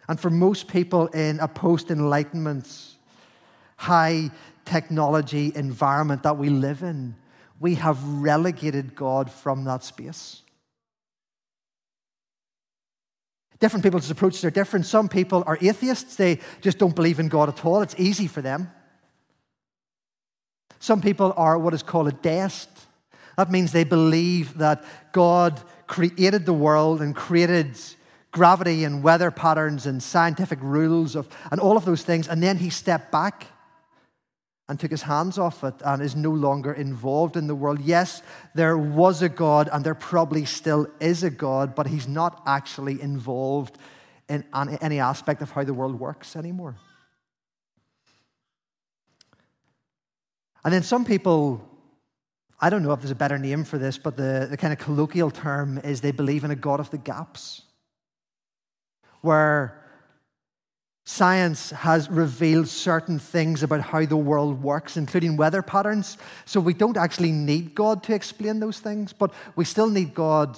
And 0.08 0.20
for 0.20 0.30
most 0.30 0.68
people 0.68 1.08
in 1.08 1.40
a 1.40 1.48
post 1.48 1.90
enlightenment, 1.90 2.68
high 3.78 4.32
technology 4.66 5.52
environment 5.56 6.24
that 6.24 6.38
we 6.38 6.50
live 6.50 6.84
in, 6.84 7.16
we 7.60 7.76
have 7.76 8.04
relegated 8.04 8.96
God 8.96 9.32
from 9.32 9.64
that 9.66 9.84
space. 9.84 10.42
Different 13.60 13.84
people's 13.84 14.12
approaches 14.12 14.44
are 14.44 14.52
different. 14.52 14.86
Some 14.86 15.08
people 15.08 15.44
are 15.48 15.58
atheists, 15.62 16.18
they 16.18 16.40
just 16.60 16.78
don't 16.78 16.96
believe 16.96 17.20
in 17.20 17.30
God 17.30 17.48
at 17.48 17.64
all. 17.64 17.82
It's 17.82 17.96
easy 17.98 18.28
for 18.28 18.42
them. 18.42 18.70
Some 20.80 21.00
people 21.00 21.34
are 21.38 21.58
what 21.58 21.74
is 21.74 21.82
called 21.82 22.10
a 22.10 22.12
deist. 22.12 22.68
That 23.38 23.50
means 23.50 23.72
they 23.72 23.86
believe 23.86 24.58
that 24.58 24.84
God 25.14 25.62
created 25.88 26.46
the 26.46 26.54
world 26.54 27.02
and 27.02 27.16
created 27.16 27.78
gravity 28.34 28.84
and 28.84 29.02
weather 29.02 29.32
patterns 29.32 29.86
and 29.86 30.04
scientific 30.04 30.60
rules 30.62 31.16
of, 31.16 31.30
and 31.52 31.62
all 31.62 31.78
of 31.78 31.86
those 31.86 32.04
things. 32.04 32.28
And 32.28 32.44
then 32.44 32.58
he 32.58 32.70
stepped 32.70 33.12
back 33.12 33.48
and 34.68 34.80
took 34.80 34.92
his 34.92 35.04
hands 35.04 35.38
off 35.38 35.64
it 35.64 35.76
and 35.86 36.02
is 36.02 36.16
no 36.16 36.32
longer 36.32 36.74
involved 36.74 37.38
in 37.38 37.48
the 37.48 37.56
world. 37.56 37.80
Yes, 37.80 38.22
there 38.56 38.78
was 38.78 39.22
a 39.22 39.30
God 39.30 39.70
and 39.72 39.86
there 39.86 39.96
probably 39.96 40.46
still 40.46 40.88
is 41.00 41.24
a 41.24 41.30
God, 41.30 41.76
but 41.76 41.88
he's 41.88 42.08
not 42.08 42.42
actually 42.46 43.00
involved 43.00 43.78
in 44.28 44.44
any 44.82 45.00
aspect 45.00 45.42
of 45.42 45.52
how 45.52 45.64
the 45.64 45.74
world 45.74 46.00
works 46.00 46.36
anymore. 46.36 46.76
And 50.66 50.74
then 50.74 50.82
some 50.82 51.06
people, 51.06 51.70
I 52.60 52.70
don't 52.70 52.84
know 52.84 52.94
if 52.94 53.02
there's 53.02 53.12
a 53.12 53.16
better 53.16 53.38
name 53.38 53.64
for 53.66 53.78
this, 53.78 53.98
but 53.98 54.18
the, 54.18 54.48
the 54.50 54.58
kind 54.58 54.74
of 54.74 54.80
colloquial 54.80 55.30
term 55.30 55.78
is 55.80 56.02
they 56.02 56.12
believe 56.12 56.46
in 56.46 56.52
a 56.52 56.56
God 56.56 56.80
of 56.80 56.90
the 56.90 56.98
gaps 56.98 57.64
where 59.24 59.80
science 61.06 61.72
has 61.72 62.10
revealed 62.10 62.68
certain 62.68 63.20
things 63.20 63.64
about 63.64 63.82
how 63.82 64.06
the 64.06 64.16
world 64.16 64.62
works, 64.62 64.96
including 64.96 65.36
weather 65.36 65.62
patterns. 65.62 66.18
So 66.46 66.60
we 66.60 66.74
don't 66.74 66.98
actually 66.98 67.32
need 67.32 67.76
God 67.76 68.04
to 68.04 68.14
explain 68.14 68.60
those 68.60 68.80
things, 68.80 69.12
but 69.12 69.34
we 69.56 69.66
still 69.66 69.90
need 69.90 70.14
God 70.14 70.58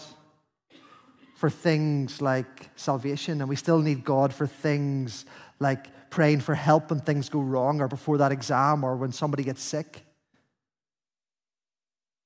for 1.35 1.49
things 1.49 2.21
like 2.21 2.69
salvation, 2.75 3.41
and 3.41 3.49
we 3.49 3.55
still 3.55 3.79
need 3.79 4.03
God 4.03 4.33
for 4.33 4.47
things 4.47 5.25
like 5.59 6.09
praying 6.09 6.39
for 6.39 6.55
help 6.55 6.89
when 6.89 7.01
things 7.01 7.27
go 7.27 7.41
wrong, 7.41 7.81
or 7.81 7.87
before 7.87 8.17
that 8.17 8.31
exam, 8.31 8.83
or 8.83 8.95
when 8.95 9.11
somebody 9.11 9.43
gets 9.43 9.61
sick. 9.61 10.04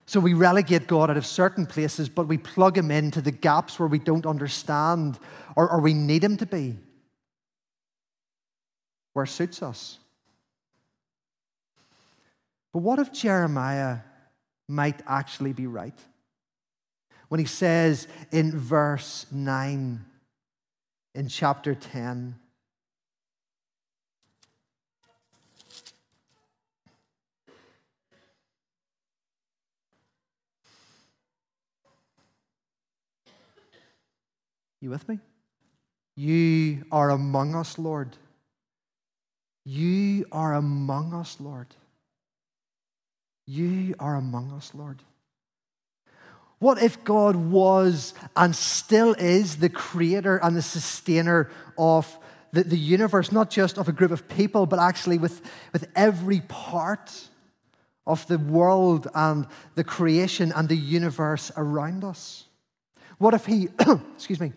So 0.09 0.19
we 0.19 0.33
relegate 0.33 0.87
God 0.87 1.11
out 1.11 1.17
of 1.17 1.25
certain 1.27 1.67
places, 1.67 2.09
but 2.09 2.27
we 2.27 2.39
plug 2.39 2.75
him 2.75 2.89
into 2.89 3.21
the 3.21 3.29
gaps 3.29 3.77
where 3.77 3.87
we 3.87 3.99
don't 3.99 4.25
understand 4.25 5.19
or, 5.55 5.71
or 5.71 5.81
we 5.81 5.93
need 5.93 6.23
him 6.23 6.35
to 6.37 6.47
be, 6.47 6.75
where 9.13 9.25
it 9.25 9.27
suits 9.27 9.61
us. 9.61 9.99
But 12.73 12.79
what 12.79 12.97
if 12.97 13.13
Jeremiah 13.13 13.99
might 14.67 14.99
actually 15.05 15.53
be 15.53 15.67
right? 15.67 15.99
When 17.27 17.39
he 17.39 17.45
says 17.45 18.07
in 18.31 18.57
verse 18.57 19.27
9 19.31 20.05
in 21.13 21.27
chapter 21.27 21.75
10, 21.75 22.33
You 34.81 34.89
with 34.89 35.07
me? 35.09 35.19
You 36.15 36.85
are 36.91 37.09
among 37.09 37.55
us, 37.55 37.77
Lord. 37.77 38.15
You 39.65 40.25
are 40.31 40.53
among 40.53 41.13
us, 41.13 41.37
Lord. 41.39 41.67
You 43.45 43.95
are 43.99 44.15
among 44.15 44.51
us, 44.51 44.71
Lord. 44.73 45.01
What 46.59 46.81
if 46.81 47.03
God 47.03 47.35
was 47.35 48.13
and 48.35 48.55
still 48.55 49.13
is 49.13 49.57
the 49.57 49.69
creator 49.69 50.37
and 50.37 50.55
the 50.55 50.61
sustainer 50.61 51.49
of 51.77 52.17
the, 52.51 52.63
the 52.63 52.77
universe, 52.77 53.31
not 53.31 53.49
just 53.49 53.77
of 53.77 53.87
a 53.87 53.93
group 53.93 54.11
of 54.11 54.27
people, 54.27 54.65
but 54.65 54.79
actually 54.79 55.17
with, 55.17 55.41
with 55.71 55.87
every 55.95 56.41
part 56.41 57.29
of 58.05 58.27
the 58.27 58.37
world 58.37 59.07
and 59.13 59.47
the 59.75 59.83
creation 59.83 60.51
and 60.53 60.67
the 60.67 60.75
universe 60.75 61.51
around 61.55 62.03
us? 62.03 62.45
What 63.19 63.33
if 63.33 63.45
He, 63.45 63.69
excuse 64.15 64.39
me, 64.39 64.51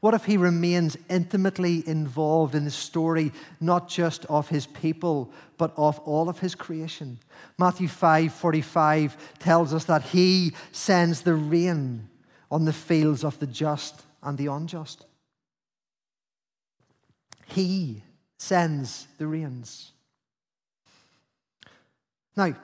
what 0.00 0.14
if 0.14 0.24
he 0.26 0.36
remains 0.36 0.96
intimately 1.08 1.86
involved 1.88 2.54
in 2.54 2.64
the 2.64 2.70
story, 2.70 3.32
not 3.60 3.88
just 3.88 4.24
of 4.26 4.48
his 4.48 4.66
people, 4.66 5.32
but 5.56 5.72
of 5.76 5.98
all 6.00 6.28
of 6.28 6.38
his 6.38 6.54
creation? 6.54 7.18
Matthew 7.58 7.88
5 7.88 8.32
45 8.32 9.38
tells 9.40 9.74
us 9.74 9.84
that 9.86 10.02
he 10.02 10.52
sends 10.70 11.22
the 11.22 11.34
rain 11.34 12.08
on 12.50 12.64
the 12.64 12.72
fields 12.72 13.24
of 13.24 13.38
the 13.40 13.46
just 13.46 14.02
and 14.22 14.38
the 14.38 14.46
unjust. 14.46 15.04
He 17.46 18.04
sends 18.38 19.08
the 19.18 19.26
rains. 19.26 19.90
Now, 22.36 22.54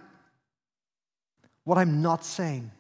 what 1.64 1.78
I'm 1.78 2.00
not 2.00 2.24
saying 2.24 2.70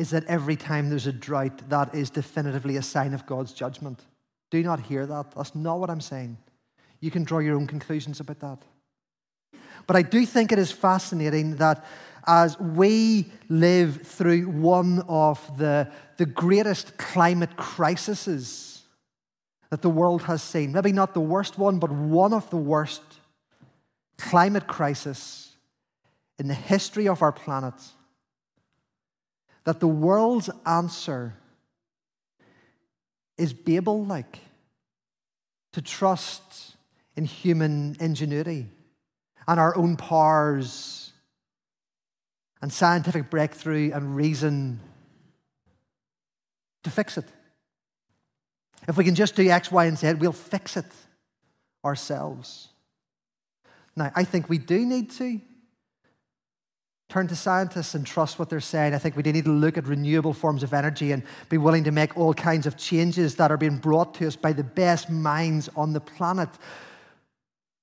is 0.00 0.08
that 0.10 0.24
every 0.24 0.56
time 0.56 0.88
there's 0.88 1.06
a 1.06 1.12
drought, 1.12 1.68
that 1.68 1.94
is 1.94 2.08
definitively 2.08 2.78
a 2.78 2.82
sign 2.82 3.12
of 3.12 3.26
God's 3.26 3.52
judgment. 3.52 4.00
Do 4.50 4.62
not 4.62 4.80
hear 4.80 5.04
that. 5.04 5.32
That's 5.36 5.54
not 5.54 5.78
what 5.78 5.90
I'm 5.90 6.00
saying. 6.00 6.38
You 7.00 7.10
can 7.10 7.22
draw 7.22 7.40
your 7.40 7.54
own 7.54 7.66
conclusions 7.66 8.18
about 8.18 8.40
that. 8.40 8.62
But 9.86 9.96
I 9.96 10.02
do 10.02 10.24
think 10.24 10.52
it 10.52 10.58
is 10.58 10.72
fascinating 10.72 11.56
that 11.56 11.84
as 12.26 12.58
we 12.58 13.30
live 13.50 14.00
through 14.02 14.48
one 14.48 15.04
of 15.06 15.38
the, 15.58 15.90
the 16.16 16.24
greatest 16.24 16.96
climate 16.96 17.58
crises 17.58 18.82
that 19.68 19.82
the 19.82 19.90
world 19.90 20.22
has 20.22 20.42
seen. 20.42 20.72
Maybe 20.72 20.92
not 20.92 21.12
the 21.12 21.20
worst 21.20 21.58
one, 21.58 21.78
but 21.78 21.92
one 21.92 22.32
of 22.32 22.48
the 22.48 22.56
worst 22.56 23.02
climate 24.16 24.66
crisis 24.66 25.56
in 26.38 26.48
the 26.48 26.54
history 26.54 27.06
of 27.06 27.20
our 27.20 27.32
planet. 27.32 27.74
That 29.64 29.80
the 29.80 29.88
world's 29.88 30.50
answer 30.66 31.34
is 33.36 33.52
Babel 33.52 34.04
like 34.04 34.38
to 35.72 35.82
trust 35.82 36.76
in 37.16 37.24
human 37.24 37.96
ingenuity 38.00 38.68
and 39.46 39.60
our 39.60 39.76
own 39.76 39.96
powers 39.96 41.12
and 42.62 42.72
scientific 42.72 43.30
breakthrough 43.30 43.92
and 43.92 44.14
reason 44.16 44.80
to 46.84 46.90
fix 46.90 47.18
it. 47.18 47.24
If 48.88 48.96
we 48.96 49.04
can 49.04 49.14
just 49.14 49.36
do 49.36 49.48
X, 49.48 49.70
Y, 49.70 49.84
and 49.84 49.98
Z, 49.98 50.14
we'll 50.14 50.32
fix 50.32 50.76
it 50.76 50.86
ourselves. 51.84 52.68
Now, 53.96 54.10
I 54.14 54.24
think 54.24 54.48
we 54.48 54.58
do 54.58 54.84
need 54.86 55.10
to 55.12 55.40
turn 57.10 57.26
to 57.26 57.36
scientists 57.36 57.94
and 57.94 58.06
trust 58.06 58.38
what 58.38 58.48
they're 58.48 58.60
saying. 58.60 58.94
I 58.94 58.98
think 58.98 59.16
we 59.16 59.22
need 59.22 59.44
to 59.44 59.50
look 59.50 59.76
at 59.76 59.86
renewable 59.86 60.32
forms 60.32 60.62
of 60.62 60.72
energy 60.72 61.12
and 61.12 61.22
be 61.48 61.58
willing 61.58 61.84
to 61.84 61.90
make 61.90 62.16
all 62.16 62.32
kinds 62.32 62.66
of 62.66 62.76
changes 62.76 63.34
that 63.36 63.50
are 63.50 63.56
being 63.56 63.78
brought 63.78 64.14
to 64.14 64.26
us 64.26 64.36
by 64.36 64.52
the 64.52 64.64
best 64.64 65.10
minds 65.10 65.68
on 65.76 65.92
the 65.92 66.00
planet. 66.00 66.48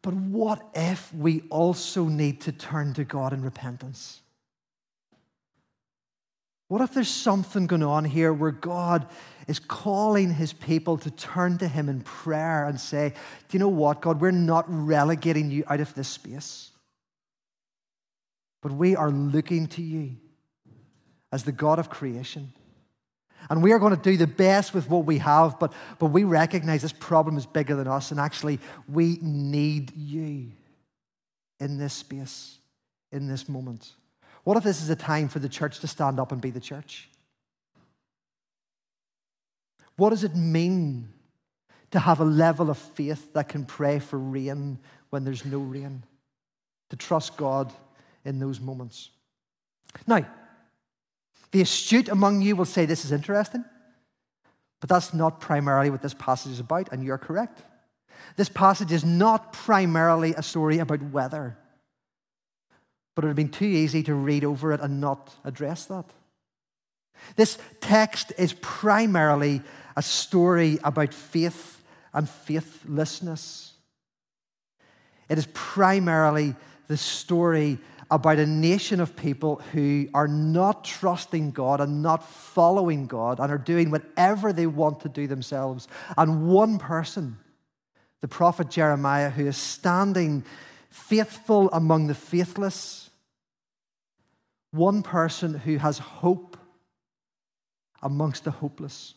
But 0.02 0.14
what 0.14 0.62
if 0.74 1.14
we 1.14 1.42
also 1.50 2.06
need 2.06 2.42
to 2.42 2.52
turn 2.54 2.94
to 2.94 3.04
God 3.04 3.34
in 3.34 3.44
repentance? 3.44 4.22
What 6.70 6.82
if 6.82 6.94
there's 6.94 7.10
something 7.10 7.68
going 7.68 7.84
on 7.84 8.06
here 8.06 8.34
where 8.34 8.52
God 8.52 9.08
is 9.48 9.60
calling 9.60 10.34
his 10.34 10.52
people 10.52 10.98
to 10.98 11.12
turn 11.12 11.58
to 11.60 11.68
him 11.68 11.88
in 11.88 12.02
prayer 12.02 12.66
and 12.66 12.80
say, 12.80 13.14
Do 13.48 13.58
you 13.58 13.60
know 13.60 13.70
what, 13.70 14.02
God? 14.02 14.20
We're 14.20 14.32
not 14.32 14.66
relegating 14.68 15.50
you 15.50 15.64
out 15.68 15.80
of 15.80 15.94
this 15.96 16.10
space, 16.10 16.72
but 18.68 18.76
we 18.76 18.98
are 18.98 19.10
looking 19.10 19.68
to 19.68 19.82
you 19.82 20.18
as 21.32 21.46
the 21.46 21.54
God 21.54 21.80
of 21.80 21.90
creation. 21.90 22.52
And 23.50 23.64
we 23.64 23.72
are 23.72 23.80
going 23.80 23.96
to 23.96 24.02
do 24.02 24.18
the 24.18 24.28
best 24.28 24.74
with 24.74 24.90
what 24.90 25.06
we 25.06 25.20
have, 25.20 25.58
but, 25.58 25.72
but 26.00 26.08
we 26.08 26.26
recognize 26.26 26.82
this 26.82 26.92
problem 26.92 27.38
is 27.38 27.46
bigger 27.46 27.78
than 27.78 27.88
us, 27.88 28.12
and 28.12 28.20
actually, 28.20 28.60
we 28.90 29.20
need 29.22 29.96
you 29.96 30.52
in 31.62 31.78
this 31.78 31.94
space, 31.94 32.58
in 33.14 33.30
this 33.30 33.48
moment. 33.48 33.94
What 34.44 34.58
if 34.58 34.66
this 34.66 34.82
is 34.82 34.90
a 34.90 34.98
time 34.98 35.30
for 35.30 35.40
the 35.40 35.48
church 35.48 35.80
to 35.80 35.88
stand 35.88 36.20
up 36.20 36.34
and 36.34 36.42
be 36.42 36.50
the 36.50 36.60
church? 36.60 37.08
What 39.96 40.10
does 40.10 40.26
it 40.26 40.36
mean 40.36 41.08
to 41.92 42.00
have 42.00 42.20
a 42.20 42.26
level 42.26 42.70
of 42.70 42.78
faith 42.78 43.32
that 43.32 43.48
can 43.48 43.64
pray 43.64 44.00
for 44.00 44.20
rain 44.20 44.80
when 45.10 45.24
there's 45.24 45.46
no 45.46 45.60
rain? 45.60 46.04
To 46.90 46.98
trust 46.98 47.38
God 47.38 47.72
in 48.28 48.40
those 48.40 48.60
moments. 48.60 49.10
Now, 50.06 50.26
the 51.52 51.62
astute 51.62 52.10
among 52.10 52.42
you 52.42 52.56
will 52.56 52.66
say 52.66 52.86
this 52.86 53.06
is 53.06 53.12
interesting, 53.12 53.64
but 54.80 54.90
that's 54.90 55.14
not 55.14 55.40
primarily 55.40 55.90
what 55.90 56.02
this 56.02 56.14
passage 56.14 56.52
is 56.52 56.60
about, 56.60 56.90
and 56.92 57.04
you're 57.04 57.18
correct. 57.18 57.64
This 58.36 58.50
passage 58.50 58.92
is 58.92 59.06
not 59.06 59.54
primarily 59.54 60.34
a 60.36 60.44
story 60.44 60.80
about 60.80 61.02
weather, 61.02 61.58
but 63.16 63.24
it 63.24 63.28
would 63.28 63.30
have 63.30 63.38
been 63.38 63.50
too 63.50 63.66
easy 63.66 64.04
to 64.04 64.14
read 64.14 64.44
over 64.44 64.74
it 64.74 64.82
and 64.82 65.02
not 65.02 65.34
address 65.44 65.86
that. 65.86 66.06
This 67.36 67.58
text 67.82 68.34
is 68.38 68.54
primarily 68.54 69.62
a 69.96 70.02
story 70.04 70.78
about 70.84 71.14
faith 71.14 71.82
and 72.14 72.30
faithlessness. 72.30 73.74
It 75.30 75.38
is 75.38 75.48
primarily 75.54 76.56
the 76.88 76.98
story 76.98 77.80
about 78.10 78.40
a 78.40 78.46
nation 78.46 79.00
of 79.00 79.16
people 79.16 79.58
who 79.74 80.08
are 80.14 80.28
not 80.28 80.84
trusting 80.84 81.52
God 81.52 81.82
and 81.82 82.02
not 82.02 82.28
following 82.28 83.08
God 83.08 83.40
and 83.40 83.52
are 83.52 83.58
doing 83.58 83.92
whatever 83.92 84.54
they 84.54 84.68
want 84.68 85.02
to 85.02 85.10
do 85.10 85.28
themselves. 85.28 85.88
And 86.18 86.48
one 86.48 86.80
person, 86.80 87.38
the 88.22 88.28
prophet 88.28 88.70
Jeremiah, 88.70 89.30
who 89.30 89.48
is 89.48 89.58
standing 89.58 90.46
faithful 90.90 91.70
among 91.72 92.08
the 92.08 92.16
faithless, 92.16 93.10
one 94.72 95.04
person 95.04 95.54
who 95.54 95.78
has 95.78 95.98
hope 95.98 96.58
amongst 98.02 98.44
the 98.44 98.52
hopeless. 98.52 99.16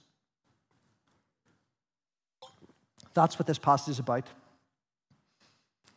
That's 3.14 3.38
what 3.38 3.46
this 3.46 3.58
passage 3.58 3.92
is 3.92 3.98
about. 3.98 4.26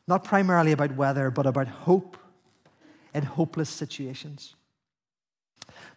Not 0.08 0.24
primarily 0.24 0.74
about 0.74 0.96
weather, 0.96 1.32
but 1.32 1.46
about 1.46 1.68
hope 1.68 2.18
in 3.13 3.23
hopeless 3.23 3.69
situations. 3.69 4.56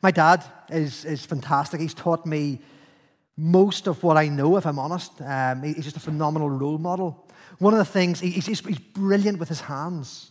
My 0.03 0.11
dad 0.11 0.45
is, 0.71 1.05
is 1.05 1.25
fantastic. 1.25 1.81
He's 1.81 1.95
taught 1.95 2.27
me 2.27 2.61
most 3.37 3.87
of 3.87 4.03
what 4.03 4.17
I 4.17 4.29
know, 4.29 4.57
if 4.57 4.67
I'm 4.67 4.79
honest. 4.79 5.13
Um, 5.21 5.63
he's 5.63 5.85
just 5.85 5.97
a 5.97 6.01
phenomenal 6.01 6.51
role 6.51 6.79
model. 6.79 7.27
One 7.59 7.75
of 7.75 7.79
the 7.79 7.85
things, 7.85 8.21
he's, 8.21 8.47
he's, 8.47 8.61
he's 8.61 8.79
brilliant 8.79 9.39
with 9.39 9.49
his 9.49 9.61
hands. 9.61 10.31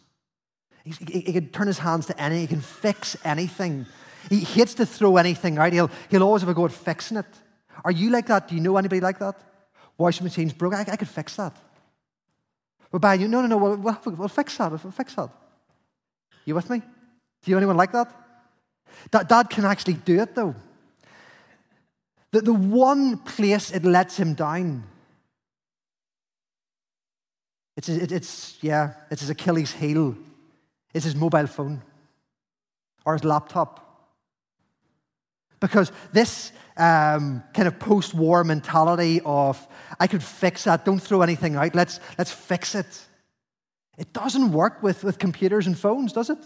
He's, 0.84 0.98
he, 0.98 1.22
he 1.22 1.34
can 1.34 1.50
turn 1.50 1.68
his 1.68 1.80
hands 1.80 2.06
to 2.08 2.22
anything, 2.22 2.42
he 2.42 2.48
can 2.48 2.62
fix 2.62 3.18
anything. 3.24 3.86
He 4.30 4.40
hates 4.40 4.74
to 4.76 4.86
throw 4.86 5.18
anything 5.18 5.58
out. 5.60 5.72
He'll, 5.72 5.92
he'll 6.10 6.24
always 6.24 6.42
have 6.42 6.50
a 6.50 6.54
go 6.54 6.66
at 6.66 6.72
fixing 6.72 7.18
it. 7.18 7.26
Are 7.84 7.92
you 7.92 8.10
like 8.10 8.26
that? 8.28 8.48
Do 8.48 8.56
you 8.56 8.62
know 8.62 8.78
anybody 8.78 9.02
like 9.02 9.20
that? 9.20 9.36
Washing 9.98 10.24
machine's 10.24 10.54
broke. 10.54 10.74
I, 10.74 10.82
I 10.82 10.96
could 10.96 11.08
fix 11.08 11.36
that. 11.36 11.56
We're 12.92 13.00
buying 13.00 13.22
you. 13.22 13.28
No, 13.28 13.42
no, 13.42 13.48
no. 13.48 13.58
We'll, 13.58 13.76
we'll, 13.76 14.16
we'll 14.16 14.28
fix 14.28 14.58
that. 14.58 14.72
We'll 14.72 14.92
fix 14.92 15.14
that. 15.16 15.30
You 16.46 16.56
with 16.56 16.70
me? 16.70 16.80
Do 16.80 17.52
you 17.52 17.58
anyone 17.58 17.78
like 17.78 17.92
that? 17.92 18.12
That 19.12 19.28
dad 19.28 19.50
can 19.50 19.66
actually 19.66 19.96
do 19.96 20.22
it 20.22 20.36
though. 20.36 20.56
The, 22.32 22.42
the 22.42 22.54
one 22.54 23.18
place 23.18 23.72
it 23.72 23.86
lets 23.86 24.18
him 24.18 24.34
down, 24.34 24.84
it's, 27.78 27.90
it, 27.90 28.12
it's, 28.12 28.58
yeah, 28.62 28.94
it's 29.10 29.22
his 29.22 29.30
Achilles 29.30 29.72
heel, 29.72 30.16
it's 30.94 31.06
his 31.06 31.16
mobile 31.16 31.48
phone 31.48 31.82
or 33.06 33.14
his 33.14 33.24
laptop. 33.24 33.82
Because 35.60 35.92
this 36.12 36.52
um, 36.78 37.42
kind 37.54 37.68
of 37.68 37.80
post 37.80 38.14
war 38.14 38.44
mentality 38.44 39.22
of, 39.24 39.66
I 40.00 40.08
could 40.08 40.24
fix 40.24 40.66
that, 40.66 40.84
don't 40.84 41.00
throw 41.02 41.22
anything 41.22 41.56
out, 41.56 41.74
let's, 41.74 42.00
let's 42.18 42.32
fix 42.32 42.76
it. 42.76 43.08
It 43.98 44.14
doesn't 44.14 44.52
work 44.52 44.84
with, 44.84 45.04
with 45.04 45.20
computers 45.20 45.68
and 45.68 45.78
phones, 45.78 46.14
does 46.14 46.30
it? 46.30 46.40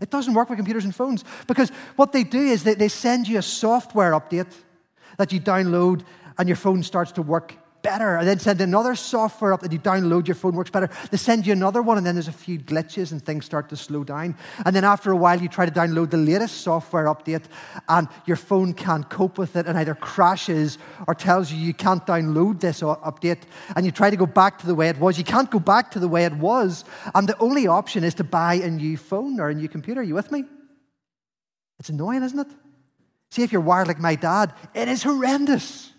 It 0.00 0.10
doesn't 0.10 0.34
work 0.34 0.48
with 0.48 0.58
computers 0.58 0.84
and 0.84 0.94
phones 0.94 1.24
because 1.46 1.70
what 1.96 2.12
they 2.12 2.24
do 2.24 2.40
is 2.40 2.64
they, 2.64 2.74
they 2.74 2.88
send 2.88 3.28
you 3.28 3.38
a 3.38 3.42
software 3.42 4.12
update 4.12 4.52
that 5.18 5.32
you 5.32 5.40
download 5.40 6.04
and 6.38 6.48
your 6.48 6.56
phone 6.56 6.82
starts 6.82 7.12
to 7.12 7.22
work 7.22 7.54
better. 7.82 8.16
And 8.16 8.26
then 8.26 8.38
send 8.38 8.60
another 8.60 8.94
software 8.94 9.52
up 9.52 9.60
that 9.60 9.72
you 9.72 9.78
download, 9.78 10.26
your 10.26 10.34
phone 10.34 10.54
works 10.54 10.70
better. 10.70 10.88
They 11.10 11.16
send 11.16 11.46
you 11.46 11.52
another 11.52 11.82
one, 11.82 11.98
and 11.98 12.06
then 12.06 12.14
there's 12.14 12.28
a 12.28 12.32
few 12.32 12.58
glitches 12.58 13.12
and 13.12 13.24
things 13.24 13.44
start 13.44 13.68
to 13.70 13.76
slow 13.76 14.04
down. 14.04 14.36
And 14.64 14.74
then 14.74 14.84
after 14.84 15.10
a 15.10 15.16
while, 15.16 15.40
you 15.40 15.48
try 15.48 15.66
to 15.66 15.72
download 15.72 16.10
the 16.10 16.16
latest 16.16 16.62
software 16.62 17.04
update, 17.06 17.44
and 17.88 18.08
your 18.26 18.36
phone 18.36 18.72
can't 18.72 19.08
cope 19.08 19.38
with 19.38 19.56
it 19.56 19.66
and 19.66 19.76
either 19.78 19.94
crashes 19.94 20.78
or 21.06 21.14
tells 21.14 21.52
you 21.52 21.58
you 21.58 21.74
can't 21.74 22.06
download 22.06 22.60
this 22.60 22.80
update. 22.80 23.42
And 23.76 23.84
you 23.84 23.92
try 23.92 24.10
to 24.10 24.16
go 24.16 24.26
back 24.26 24.58
to 24.60 24.66
the 24.66 24.74
way 24.74 24.88
it 24.88 24.98
was. 24.98 25.18
You 25.18 25.24
can't 25.24 25.50
go 25.50 25.58
back 25.58 25.90
to 25.92 25.98
the 25.98 26.08
way 26.08 26.24
it 26.24 26.34
was. 26.34 26.84
And 27.14 27.28
the 27.28 27.38
only 27.38 27.66
option 27.66 28.04
is 28.04 28.14
to 28.14 28.24
buy 28.24 28.54
a 28.54 28.70
new 28.70 28.96
phone 28.96 29.40
or 29.40 29.48
a 29.48 29.54
new 29.54 29.68
computer. 29.68 30.00
Are 30.00 30.04
you 30.04 30.14
with 30.14 30.32
me? 30.32 30.44
It's 31.78 31.88
annoying, 31.88 32.22
isn't 32.22 32.38
it? 32.38 32.46
See, 33.30 33.42
if 33.42 33.50
you're 33.50 33.60
wired 33.60 33.88
like 33.88 33.98
my 33.98 34.14
dad, 34.14 34.52
it 34.74 34.88
is 34.88 35.02
horrendous. 35.02 35.91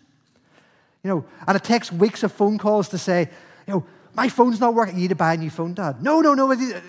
You 1.04 1.10
know, 1.10 1.26
and 1.46 1.58
it 1.58 1.64
takes 1.64 1.92
weeks 1.92 2.24
of 2.24 2.32
phone 2.32 2.58
calls 2.58 2.90
to 2.90 2.98
say, 2.98 3.30
you 3.68 3.74
know, 3.74 3.86
my 4.14 4.30
phone's 4.30 4.60
not 4.60 4.74
working. 4.74 4.96
You 4.96 5.02
need 5.02 5.10
to 5.10 5.16
buy 5.16 5.34
a 5.34 5.38
new 5.38 5.50
phone, 5.50 5.74
Dad. 5.74 6.02
No, 6.02 6.22
no, 6.22 6.34
no. 6.34 6.52
You 6.52 6.82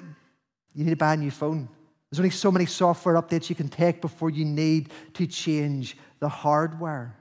need 0.74 0.90
to 0.90 0.96
buy 0.96 1.14
a 1.14 1.16
new 1.16 1.30
phone. 1.30 1.68
There's 2.10 2.20
only 2.20 2.30
so 2.30 2.52
many 2.52 2.66
software 2.66 3.14
updates 3.14 3.48
you 3.48 3.56
can 3.56 3.68
take 3.68 4.00
before 4.00 4.30
you 4.30 4.44
need 4.44 4.90
to 5.14 5.26
change 5.26 5.96
the 6.20 6.28
hardware. 6.28 7.16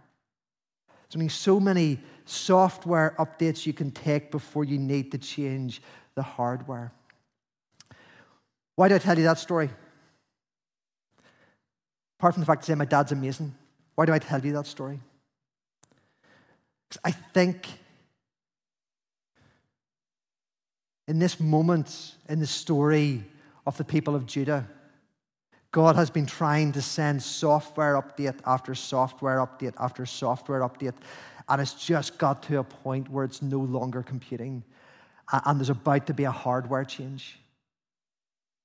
There's 0.87 1.15
only 1.15 1.29
so 1.29 1.59
many 1.59 1.99
software 2.25 3.15
updates 3.17 3.65
you 3.65 3.73
can 3.73 3.91
take 3.91 4.29
before 4.29 4.63
you 4.63 4.77
need 4.77 5.11
to 5.11 5.17
change 5.17 5.81
the 6.15 6.21
hardware. 6.21 6.91
Why 8.75 8.87
do 8.87 8.95
I 8.95 8.99
tell 8.99 9.17
you 9.17 9.23
that 9.23 9.39
story? 9.39 9.69
Apart 12.19 12.35
from 12.35 12.41
the 12.41 12.45
fact 12.45 12.61
to 12.61 12.67
say 12.67 12.75
my 12.75 12.85
dad's 12.85 13.11
amazing, 13.11 13.55
why 13.95 14.05
do 14.05 14.13
I 14.13 14.19
tell 14.19 14.43
you 14.45 14.53
that 14.53 14.67
story? 14.67 14.99
I 17.03 17.11
think 17.11 17.67
in 21.07 21.19
this 21.19 21.39
moment 21.39 22.15
in 22.29 22.39
the 22.39 22.47
story 22.47 23.23
of 23.65 23.77
the 23.77 23.83
people 23.83 24.15
of 24.15 24.25
Judah, 24.25 24.67
God 25.71 25.95
has 25.95 26.09
been 26.09 26.25
trying 26.25 26.71
to 26.73 26.81
send 26.81 27.23
software 27.23 27.95
update 28.01 28.39
after 28.45 28.75
software 28.75 29.39
update 29.39 29.73
after 29.79 30.05
software 30.05 30.61
update, 30.61 30.93
and 31.49 31.61
it's 31.61 31.73
just 31.73 32.17
got 32.17 32.43
to 32.43 32.59
a 32.59 32.63
point 32.63 33.09
where 33.09 33.25
it's 33.25 33.41
no 33.41 33.59
longer 33.59 34.03
computing, 34.03 34.63
and 35.31 35.59
there's 35.59 35.69
about 35.69 36.05
to 36.07 36.13
be 36.13 36.25
a 36.25 36.31
hardware 36.31 36.85
change. 36.85 37.39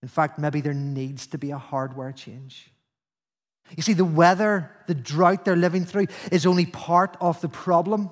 In 0.03 0.09
fact, 0.09 0.39
maybe 0.39 0.61
there 0.61 0.75
needs 0.75 1.27
to 1.29 1.39
be 1.39 1.51
a 1.51 1.59
hardware 1.59 2.13
change. 2.13 2.71
You 3.77 3.83
see, 3.83 3.93
the 3.93 4.05
weather, 4.05 4.71
the 4.87 4.95
drought 4.95 5.45
they're 5.45 5.57
living 5.57 5.85
through 5.85 6.07
is 6.33 6.47
only 6.47 6.67
part 6.67 7.17
of 7.21 7.41
the 7.41 7.49
problem. 7.49 8.11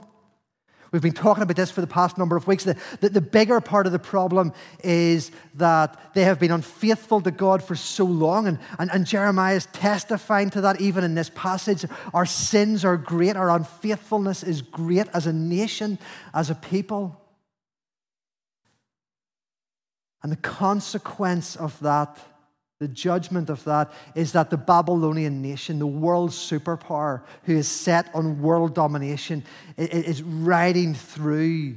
We've 0.93 1.03
been 1.03 1.13
talking 1.13 1.43
about 1.43 1.57
this 1.57 1.71
for 1.71 1.81
the 1.81 1.87
past 1.87 2.17
number 2.17 2.37
of 2.37 2.47
weeks. 2.47 2.65
The, 2.65 2.77
the, 3.01 3.09
the, 3.09 3.21
bigger 3.21 3.61
part 3.61 3.87
of 3.87 3.93
the 3.93 3.99
problem 3.99 4.53
is 4.85 5.31
that 5.55 6.15
they 6.15 6.23
have 6.23 6.39
been 6.39 6.53
unfaithful 6.53 7.21
to 7.23 7.31
God 7.31 7.63
for 7.63 7.75
so 7.75 8.05
long. 8.05 8.47
And, 8.47 8.59
and, 8.79 8.91
and 8.91 9.05
Jeremiah 9.05 9.57
is 9.57 9.67
testifying 9.67 10.49
to 10.51 10.61
that 10.63 10.81
even 10.81 11.05
in 11.05 11.15
this 11.15 11.31
passage. 11.35 11.85
Our 12.15 12.25
sins 12.25 12.85
are 12.85 12.97
great, 12.97 13.37
our 13.37 13.51
unfaithfulness 13.51 14.43
is 14.43 14.63
great 14.63 15.09
as 15.13 15.27
a 15.27 15.33
nation, 15.33 15.99
as 16.33 16.51
a 16.51 16.55
people. 16.55 17.21
And 20.23 20.33
the 20.33 20.37
consequence 20.37 21.57
of 21.57 21.79
that 21.81 22.19
the 22.79 22.89
judgment 22.89 23.49
of 23.49 23.65
that 23.65 23.91
is 24.15 24.33
that 24.33 24.51
the 24.51 24.57
Babylonian 24.57 25.41
nation, 25.41 25.79
the 25.79 25.87
world 25.87 26.31
superpower 26.31 27.23
who 27.45 27.57
is 27.57 27.69
set 27.69 28.15
on 28.15 28.43
world 28.43 28.75
domination, 28.75 29.45
is 29.79 30.23
riding 30.23 30.95
through 30.95 31.77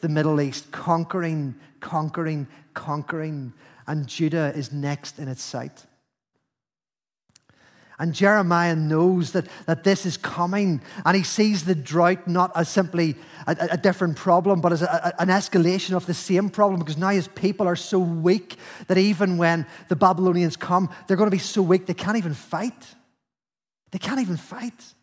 the 0.00 0.08
Middle 0.08 0.40
East, 0.40 0.70
conquering, 0.70 1.56
conquering, 1.80 2.46
conquering, 2.74 3.52
and 3.88 4.06
Judah 4.06 4.52
is 4.54 4.70
next 4.70 5.18
in 5.18 5.26
its 5.26 5.42
sight. 5.42 5.84
And 7.98 8.14
Jeremiah 8.14 8.76
knows 8.76 9.32
that, 9.32 9.46
that 9.66 9.82
this 9.82 10.06
is 10.06 10.16
coming, 10.16 10.80
and 11.04 11.16
he 11.16 11.24
sees 11.24 11.64
the 11.64 11.74
drought 11.74 12.28
not 12.28 12.52
as 12.54 12.68
simply 12.68 13.16
a, 13.46 13.56
a 13.72 13.76
different 13.76 14.16
problem, 14.16 14.60
but 14.60 14.72
as 14.72 14.82
a, 14.82 15.14
an 15.18 15.28
escalation 15.28 15.96
of 15.96 16.06
the 16.06 16.14
same 16.14 16.48
problem, 16.48 16.78
because 16.78 16.96
now 16.96 17.08
his 17.08 17.26
people 17.26 17.66
are 17.66 17.74
so 17.74 17.98
weak 17.98 18.56
that 18.86 18.98
even 18.98 19.36
when 19.36 19.66
the 19.88 19.96
Babylonians 19.96 20.56
come, 20.56 20.88
they're 21.06 21.16
going 21.16 21.30
to 21.30 21.34
be 21.34 21.38
so 21.38 21.60
weak 21.60 21.86
they 21.86 21.94
can't 21.94 22.16
even 22.16 22.34
fight. 22.34 22.94
They 23.90 23.98
can't 23.98 24.20
even 24.20 24.36
fight. 24.36 24.94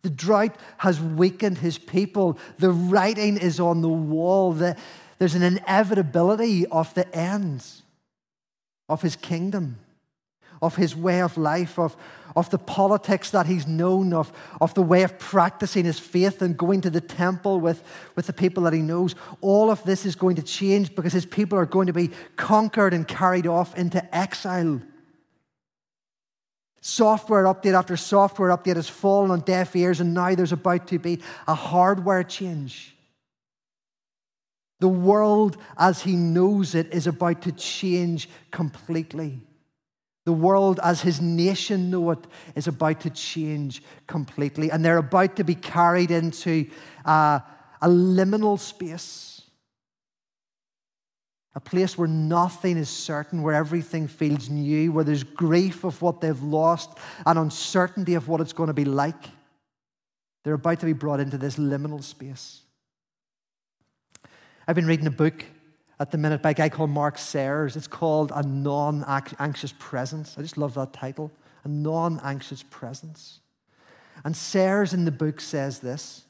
The 0.00 0.10
drought 0.10 0.56
has 0.78 1.00
weakened 1.00 1.58
his 1.58 1.78
people. 1.78 2.38
The 2.58 2.70
writing 2.70 3.36
is 3.36 3.60
on 3.60 3.82
the 3.82 3.88
wall. 3.88 4.52
The, 4.52 4.76
there's 5.18 5.34
an 5.34 5.42
inevitability 5.42 6.64
of 6.66 6.94
the 6.94 7.12
end 7.14 7.66
of 8.88 9.02
his 9.02 9.16
kingdom 9.16 9.78
of 10.62 10.76
his 10.76 10.96
way 10.96 11.20
of 11.20 11.36
life, 11.36 11.78
of, 11.78 11.96
of 12.34 12.50
the 12.50 12.58
politics 12.58 13.30
that 13.30 13.46
he's 13.46 13.66
known, 13.66 14.12
of, 14.12 14.32
of 14.60 14.74
the 14.74 14.82
way 14.82 15.02
of 15.02 15.18
practicing 15.18 15.84
his 15.84 15.98
faith 15.98 16.42
and 16.42 16.56
going 16.56 16.80
to 16.80 16.90
the 16.90 17.00
temple 17.00 17.60
with, 17.60 17.82
with 18.14 18.26
the 18.26 18.32
people 18.32 18.64
that 18.64 18.72
he 18.72 18.80
knows. 18.80 19.14
All 19.40 19.70
of 19.70 19.82
this 19.84 20.06
is 20.06 20.14
going 20.14 20.36
to 20.36 20.42
change 20.42 20.94
because 20.94 21.12
his 21.12 21.26
people 21.26 21.58
are 21.58 21.66
going 21.66 21.86
to 21.86 21.92
be 21.92 22.10
conquered 22.36 22.94
and 22.94 23.06
carried 23.06 23.46
off 23.46 23.76
into 23.76 24.02
exile. 24.14 24.80
Software 26.80 27.44
update 27.44 27.74
after 27.74 27.96
software 27.96 28.56
update 28.56 28.76
has 28.76 28.88
fallen 28.88 29.30
on 29.30 29.40
deaf 29.40 29.74
ears, 29.74 30.00
and 30.00 30.14
now 30.14 30.34
there's 30.34 30.52
about 30.52 30.86
to 30.86 30.98
be 30.98 31.20
a 31.48 31.54
hardware 31.54 32.22
change. 32.22 32.96
The 34.78 34.88
world 34.88 35.56
as 35.78 36.02
he 36.02 36.16
knows 36.16 36.74
it 36.74 36.92
is 36.92 37.06
about 37.06 37.42
to 37.42 37.52
change 37.52 38.28
completely. 38.50 39.40
The 40.26 40.32
world, 40.32 40.80
as 40.82 41.00
his 41.00 41.20
nation 41.20 41.88
know 41.88 42.10
it, 42.10 42.18
is 42.56 42.66
about 42.66 43.00
to 43.02 43.10
change 43.10 43.80
completely. 44.08 44.72
And 44.72 44.84
they're 44.84 44.98
about 44.98 45.36
to 45.36 45.44
be 45.44 45.54
carried 45.54 46.10
into 46.10 46.68
uh, 47.04 47.38
a 47.80 47.88
liminal 47.88 48.58
space. 48.58 49.42
A 51.54 51.60
place 51.60 51.96
where 51.96 52.08
nothing 52.08 52.76
is 52.76 52.90
certain, 52.90 53.40
where 53.40 53.54
everything 53.54 54.08
feels 54.08 54.50
new, 54.50 54.90
where 54.90 55.04
there's 55.04 55.22
grief 55.22 55.84
of 55.84 56.02
what 56.02 56.20
they've 56.20 56.42
lost 56.42 56.98
and 57.24 57.38
uncertainty 57.38 58.14
of 58.14 58.28
what 58.28 58.40
it's 58.40 58.52
going 58.52 58.66
to 58.66 58.74
be 58.74 58.84
like. 58.84 59.30
They're 60.42 60.54
about 60.54 60.80
to 60.80 60.86
be 60.86 60.92
brought 60.92 61.20
into 61.20 61.38
this 61.38 61.54
liminal 61.54 62.02
space. 62.02 62.62
I've 64.66 64.74
been 64.74 64.86
reading 64.86 65.06
a 65.06 65.10
book 65.12 65.44
at 65.98 66.10
the 66.10 66.18
minute 66.18 66.42
by 66.42 66.50
a 66.50 66.54
guy 66.54 66.68
called 66.68 66.90
Mark 66.90 67.18
Sayers. 67.18 67.76
It's 67.76 67.86
called 67.86 68.32
A 68.34 68.42
Non 68.42 69.04
Anxious 69.38 69.74
Presence. 69.78 70.36
I 70.38 70.42
just 70.42 70.58
love 70.58 70.74
that 70.74 70.92
title 70.92 71.30
A 71.64 71.68
Non 71.68 72.20
Anxious 72.22 72.62
Presence. 72.62 73.40
And 74.24 74.36
Sayers 74.36 74.92
in 74.92 75.04
the 75.04 75.10
book 75.10 75.40
says 75.40 75.80
this. 75.80 76.24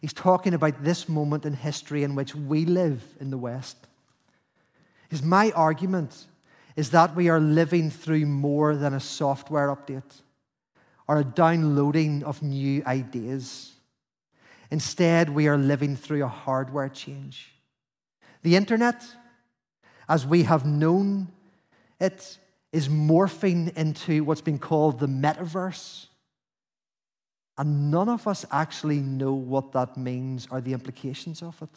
He's 0.00 0.12
talking 0.12 0.54
about 0.54 0.84
this 0.84 1.08
moment 1.08 1.44
in 1.44 1.54
history 1.54 2.02
in 2.02 2.14
which 2.14 2.34
we 2.34 2.64
live 2.64 3.02
in 3.18 3.30
the 3.30 3.38
West. 3.38 3.76
Is 5.10 5.22
my 5.22 5.50
argument 5.52 6.26
is 6.76 6.90
that 6.90 7.16
we 7.16 7.28
are 7.28 7.40
living 7.40 7.90
through 7.90 8.26
more 8.26 8.76
than 8.76 8.92
a 8.92 9.00
software 9.00 9.74
update 9.74 10.20
or 11.08 11.18
a 11.18 11.24
downloading 11.24 12.22
of 12.24 12.42
new 12.42 12.82
ideas. 12.86 13.72
Instead, 14.70 15.30
we 15.30 15.48
are 15.48 15.56
living 15.56 15.96
through 15.96 16.24
a 16.24 16.28
hardware 16.28 16.88
change. 16.88 17.55
The 18.46 18.54
internet, 18.54 19.04
as 20.08 20.24
we 20.24 20.44
have 20.44 20.64
known 20.64 21.26
it, 21.98 22.38
is 22.70 22.88
morphing 22.88 23.76
into 23.76 24.22
what's 24.22 24.40
been 24.40 24.60
called 24.60 25.00
the 25.00 25.08
metaverse. 25.08 26.06
And 27.58 27.90
none 27.90 28.08
of 28.08 28.28
us 28.28 28.46
actually 28.52 29.00
know 29.00 29.32
what 29.32 29.72
that 29.72 29.96
means 29.96 30.46
or 30.48 30.60
the 30.60 30.74
implications 30.74 31.42
of 31.42 31.60
it. 31.60 31.68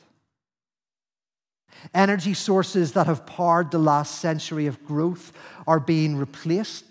Energy 1.91 2.35
sources 2.35 2.91
that 2.91 3.07
have 3.07 3.25
powered 3.25 3.71
the 3.71 3.79
last 3.79 4.19
century 4.21 4.67
of 4.67 4.85
growth 4.85 5.33
are 5.65 5.79
being 5.79 6.17
replaced. 6.17 6.85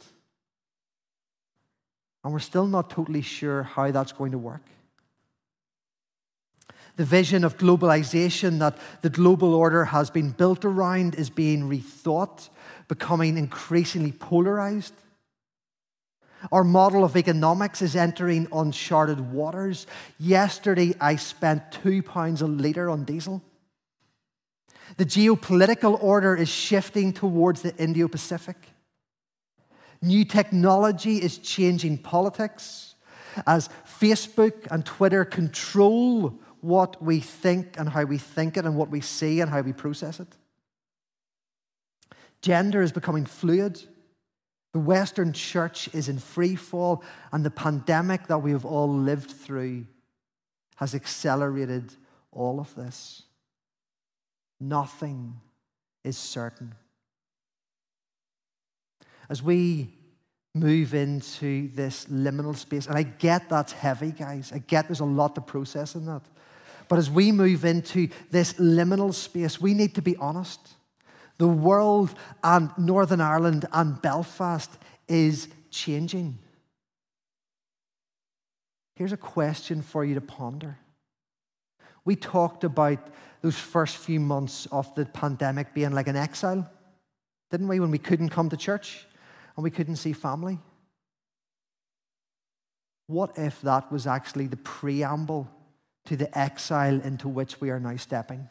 And 2.25 2.33
we're 2.33 2.41
still 2.41 2.67
not 2.67 2.91
totally 2.91 3.23
sure 3.23 3.63
how 3.63 3.93
that's 3.93 4.11
going 4.11 4.33
to 4.33 4.39
work 4.39 4.63
the 6.99 7.05
vision 7.05 7.45
of 7.45 7.57
globalization 7.57 8.59
that 8.59 8.77
the 9.03 9.09
global 9.09 9.55
order 9.55 9.85
has 9.85 10.11
been 10.11 10.31
built 10.33 10.65
around 10.65 11.15
is 11.15 11.31
being 11.31 11.63
rethought, 11.63 12.49
becoming 12.89 13.39
increasingly 13.39 14.11
polarized. 14.11 14.95
Our 16.51 16.65
model 16.65 17.05
of 17.05 17.17
economics 17.17 17.83
is 17.83 17.95
entering 17.95 18.49
uncharted 18.53 19.33
waters. 19.33 19.87
Yesterday, 20.19 20.93
I 21.01 21.15
spent 21.15 21.71
two 21.71 22.03
pounds 22.03 22.43
a 22.43 22.49
litre 22.49 22.91
on 22.91 23.05
diesel. 23.05 23.43
The 24.97 25.07
geopolitical 25.07 26.03
order 26.03 26.35
is 26.35 26.49
shifting 26.49 27.13
towards 27.13 27.63
the 27.63 27.77
Indo 27.77 28.09
Pacific. 28.09 28.57
New 30.03 30.25
technology 30.25 31.19
is 31.19 31.39
changing 31.39 31.99
politics 31.99 32.97
as 33.47 33.69
Facebook 34.01 34.67
and 34.73 34.85
Twitter 34.85 35.25
control 35.25 36.41
what 36.61 37.03
we 37.03 37.21
think 37.21 37.79
and 37.79 37.89
how 37.89 38.05
we 38.05 38.19
think 38.19 38.57
it 38.57 38.65
and 38.65 38.77
what 38.77 38.91
we 38.91 39.01
see 39.01 39.41
and 39.41 39.51
how 39.51 39.61
we 39.61 39.73
process 39.73 40.21
it. 40.21 40.29
Gender 42.43 42.83
is 42.83 42.93
becoming 42.93 43.27
fluid. 43.27 43.83
The 44.73 44.79
Western 44.79 45.33
church 45.33 45.89
is 45.95 46.09
in 46.09 46.19
free 46.19 46.55
fall, 46.55 47.03
and 47.33 47.45
the 47.45 47.51
pandemic 47.51 48.27
that 48.27 48.39
we 48.39 48.53
have 48.53 48.65
all 48.65 48.93
lived 48.93 49.31
through 49.31 49.87
has 50.77 50.95
accelerated 50.95 51.95
all 52.31 52.61
of 52.61 52.75
this. 52.75 53.23
Nothing 54.61 55.41
is 56.05 56.17
certain. 56.17 56.75
As 59.31 59.43
we 59.43 59.95
move 60.55 60.95
into 60.95 61.69
this 61.75 62.07
liminal 62.07 62.57
space, 62.57 62.87
and 62.87 62.97
I 62.97 63.03
get 63.03 63.49
that's 63.49 63.73
heavy, 63.73 64.13
guys. 64.13 64.53
I 64.53 64.59
get 64.59 64.89
there's 64.89 65.01
a 65.01 65.05
lot 65.05 65.35
to 65.35 65.41
process 65.41 65.95
in 65.95 66.07
that. 66.07 66.23
But 66.89 66.99
as 66.99 67.11
we 67.11 67.33
move 67.33 67.65
into 67.65 68.09
this 68.31 68.55
liminal 68.55 69.13
space, 69.13 69.61
we 69.61 69.75
need 69.75 69.95
to 69.97 70.03
be 70.03 70.17
honest. 70.17 70.61
The 71.39 71.49
world 71.49 72.15
and 72.43 72.71
Northern 72.77 73.21
Ireland 73.21 73.67
and 73.73 74.01
Belfast 74.01 74.71
is 75.07 75.49
changing. 75.71 76.39
Here's 78.97 79.13
a 79.13 79.17
question 79.17 79.83
for 79.83 80.05
you 80.05 80.15
to 80.15 80.21
ponder. 80.21 80.79
We 82.05 82.17
talked 82.17 82.65
about 82.65 82.99
those 83.43 83.57
first 83.57 83.97
few 83.99 84.19
months 84.19 84.67
of 84.73 84.93
the 84.95 85.05
pandemic 85.07 85.75
being 85.75 85.93
like 85.93 86.09
an 86.09 86.17
exile, 86.17 86.69
didn't 87.51 87.69
we? 87.69 87.79
When 87.79 87.91
we 87.91 87.99
couldn't 87.99 88.31
come 88.31 88.49
to 88.49 88.57
church 88.57 89.07
and 89.57 89.63
we 89.63 89.71
couldn't 89.71 89.97
see 89.97 90.13
family. 90.13 90.59
What 93.07 93.39
if 93.39 93.61
that 93.63 93.93
was 93.93 94.07
actually 94.07 94.49
the 94.49 94.57
preamble 94.57 95.49
to 96.09 96.17
the 96.17 96.39
exile 96.39 97.01
into 97.03 97.29
which 97.29 97.61
we 97.61 97.69
are 97.69 97.79
now 97.79 97.97
stepping. 97.97 98.49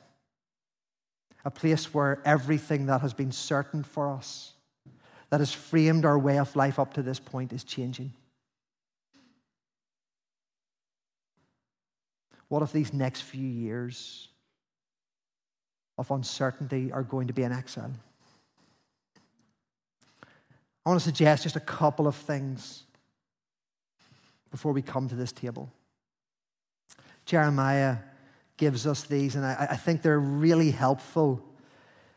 a 1.48 1.50
place 1.50 1.94
where 1.94 2.22
everything 2.26 2.88
that 2.88 3.00
has 3.00 3.14
been 3.14 3.32
certain 3.32 3.82
for 3.82 4.12
us, 4.12 4.52
that 5.30 5.40
has 5.40 5.54
framed 5.54 6.04
our 6.04 6.20
way 6.20 6.38
of 6.38 6.54
life 6.58 6.78
up 6.78 6.94
to 6.94 7.02
this 7.02 7.20
point, 7.20 7.54
is 7.54 7.64
changing. 7.64 8.12
What 12.50 12.64
if 12.64 12.74
these 12.74 12.92
next 12.92 13.22
few 13.22 13.48
years 13.48 14.28
of 15.98 16.12
uncertainty 16.12 16.92
are 16.92 17.04
going 17.04 17.28
to 17.28 17.34
be 17.34 17.44
an 17.44 17.54
exile? 17.54 17.94
I 20.86 20.90
want 20.90 21.00
to 21.00 21.06
suggest 21.06 21.44
just 21.44 21.56
a 21.56 21.62
couple 21.62 22.08
of 22.08 22.16
things 22.16 22.84
before 24.52 24.74
we 24.74 24.82
come 24.82 25.08
to 25.08 25.16
this 25.16 25.32
table. 25.32 25.72
Jeremiah 27.28 27.98
gives 28.56 28.88
us 28.88 29.04
these, 29.04 29.36
and 29.36 29.46
I, 29.46 29.68
I 29.72 29.76
think 29.76 30.02
they're 30.02 30.18
really 30.18 30.72
helpful 30.72 31.44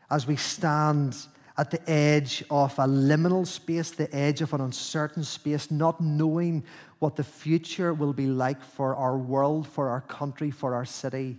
as 0.09 0.25
we 0.25 0.37
stand 0.37 1.17
at 1.57 1.69
the 1.69 1.89
edge 1.89 2.43
of 2.49 2.79
a 2.79 2.85
liminal 2.85 3.45
space, 3.45 3.91
the 3.91 4.13
edge 4.15 4.41
of 4.41 4.53
an 4.53 4.61
uncertain 4.61 5.23
space, 5.25 5.69
not 5.69 5.99
knowing 5.99 6.63
what 6.99 7.17
the 7.17 7.25
future 7.25 7.93
will 7.93 8.13
be 8.13 8.25
like 8.25 8.63
for 8.63 8.95
our 8.95 9.17
world, 9.17 9.67
for 9.67 9.89
our 9.89 9.99
country, 10.01 10.49
for 10.49 10.73
our 10.73 10.85
city, 10.85 11.37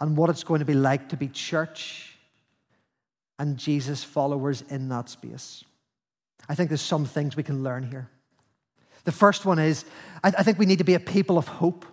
and 0.00 0.16
what 0.16 0.30
it's 0.30 0.42
going 0.42 0.60
to 0.60 0.64
be 0.64 0.74
like 0.74 1.10
to 1.10 1.18
be 1.18 1.28
church 1.28 2.16
and 3.38 3.58
Jesus 3.58 4.02
followers 4.02 4.64
in 4.70 4.88
that 4.88 5.10
space. 5.10 5.64
I 6.48 6.54
think 6.54 6.70
there's 6.70 6.80
some 6.80 7.04
things 7.04 7.36
we 7.36 7.42
can 7.42 7.62
learn 7.62 7.82
here. 7.82 8.08
The 9.04 9.12
first 9.12 9.44
one 9.44 9.58
is 9.58 9.84
I, 10.22 10.28
I 10.38 10.42
think 10.42 10.58
we 10.58 10.66
need 10.66 10.78
to 10.78 10.84
be 10.84 10.94
a 10.94 11.00
people 11.00 11.38
of 11.38 11.48
hope. 11.48 11.84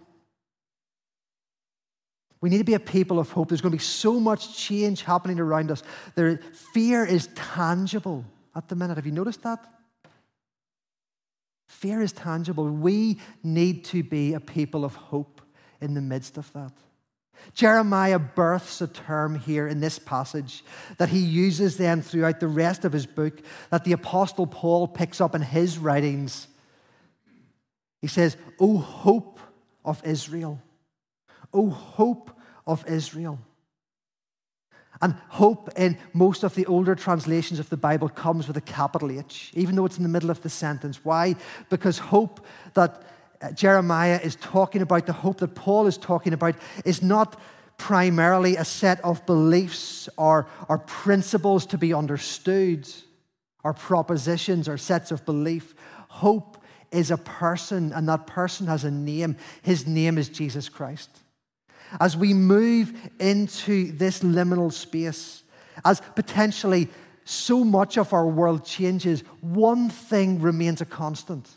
We 2.39 2.49
need 2.49 2.59
to 2.59 2.63
be 2.63 2.75
a 2.75 2.79
people 2.79 3.19
of 3.19 3.31
hope. 3.31 3.49
There's 3.49 3.61
going 3.61 3.71
to 3.71 3.77
be 3.77 3.83
so 3.83 4.19
much 4.19 4.55
change 4.55 5.01
happening 5.01 5.39
around 5.39 5.71
us. 5.71 5.81
There, 6.15 6.37
fear 6.73 7.03
is 7.03 7.29
tangible 7.35 8.25
at 8.55 8.67
the 8.67 8.75
minute. 8.75 8.97
Have 8.97 9.07
you 9.07 9.11
noticed 9.11 9.41
that? 9.43 9.65
Fear 11.67 12.01
is 12.01 12.11
tangible. 12.11 12.69
We 12.69 13.19
need 13.43 13.85
to 13.85 14.03
be 14.03 14.33
a 14.33 14.39
people 14.39 14.85
of 14.85 14.95
hope 14.95 15.41
in 15.81 15.93
the 15.93 16.01
midst 16.01 16.37
of 16.37 16.51
that. 16.53 16.73
Jeremiah 17.53 18.19
births 18.19 18.81
a 18.81 18.87
term 18.87 19.39
here 19.39 19.67
in 19.67 19.79
this 19.79 19.99
passage 19.99 20.63
that 20.97 21.09
he 21.09 21.19
uses 21.19 21.77
then 21.77 22.01
throughout 22.01 22.39
the 22.39 22.47
rest 22.47 22.83
of 22.83 22.93
his 22.93 23.05
book, 23.05 23.41
that 23.69 23.83
the 23.83 23.93
Apostle 23.93 24.47
Paul 24.47 24.87
picks 24.87 25.21
up 25.21 25.35
in 25.35 25.41
his 25.41 25.77
writings. 25.77 26.47
He 28.07 28.09
says, 28.09 28.37
O 28.57 28.77
hope 28.77 29.37
of 29.83 30.01
Israel. 30.05 30.61
O 31.53 31.69
hope 31.69 32.31
of 32.65 32.87
Israel. 32.87 33.37
And 35.01 35.15
hope 35.27 35.69
in 35.75 35.97
most 36.13 36.45
of 36.45 36.55
the 36.55 36.65
older 36.67 36.95
translations 36.95 37.59
of 37.59 37.69
the 37.69 37.75
Bible 37.75 38.07
comes 38.07 38.47
with 38.47 38.55
a 38.55 38.61
capital 38.61 39.11
H, 39.11 39.51
even 39.55 39.75
though 39.75 39.83
it's 39.83 39.97
in 39.97 40.03
the 40.03 40.09
middle 40.09 40.29
of 40.29 40.41
the 40.41 40.49
sentence. 40.49 41.03
Why? 41.03 41.35
Because 41.67 41.97
hope 41.97 42.45
that 42.75 43.03
uh, 43.41 43.51
Jeremiah 43.51 44.21
is 44.23 44.37
talking 44.37 44.81
about, 44.81 45.05
the 45.05 45.11
hope 45.11 45.39
that 45.39 45.53
Paul 45.53 45.85
is 45.85 45.97
talking 45.97 46.31
about, 46.31 46.55
is 46.85 47.01
not 47.01 47.37
primarily 47.77 48.55
a 48.55 48.63
set 48.63 49.03
of 49.03 49.25
beliefs 49.25 50.07
or, 50.15 50.47
or 50.69 50.77
principles 50.77 51.65
to 51.65 51.77
be 51.77 51.93
understood, 51.93 52.87
or 53.65 53.73
propositions 53.73 54.69
or 54.69 54.77
sets 54.77 55.11
of 55.11 55.25
belief. 55.25 55.75
Hope 56.07 56.57
is 56.91 57.11
a 57.11 57.17
person, 57.17 57.91
and 57.93 58.07
that 58.09 58.27
person 58.27 58.67
has 58.67 58.83
a 58.83 58.91
name. 58.91 59.37
His 59.61 59.85
name 59.87 60.17
is 60.17 60.29
Jesus 60.29 60.69
Christ 60.69 61.09
as 61.99 62.17
we 62.17 62.33
move 62.33 62.93
into 63.19 63.91
this 63.93 64.19
liminal 64.19 64.71
space, 64.71 65.43
as 65.85 66.01
potentially 66.15 66.89
so 67.25 67.63
much 67.63 67.97
of 67.97 68.13
our 68.13 68.27
world 68.27 68.65
changes, 68.65 69.21
one 69.41 69.89
thing 69.89 70.41
remains 70.41 70.81
a 70.81 70.85
constant. 70.85 71.49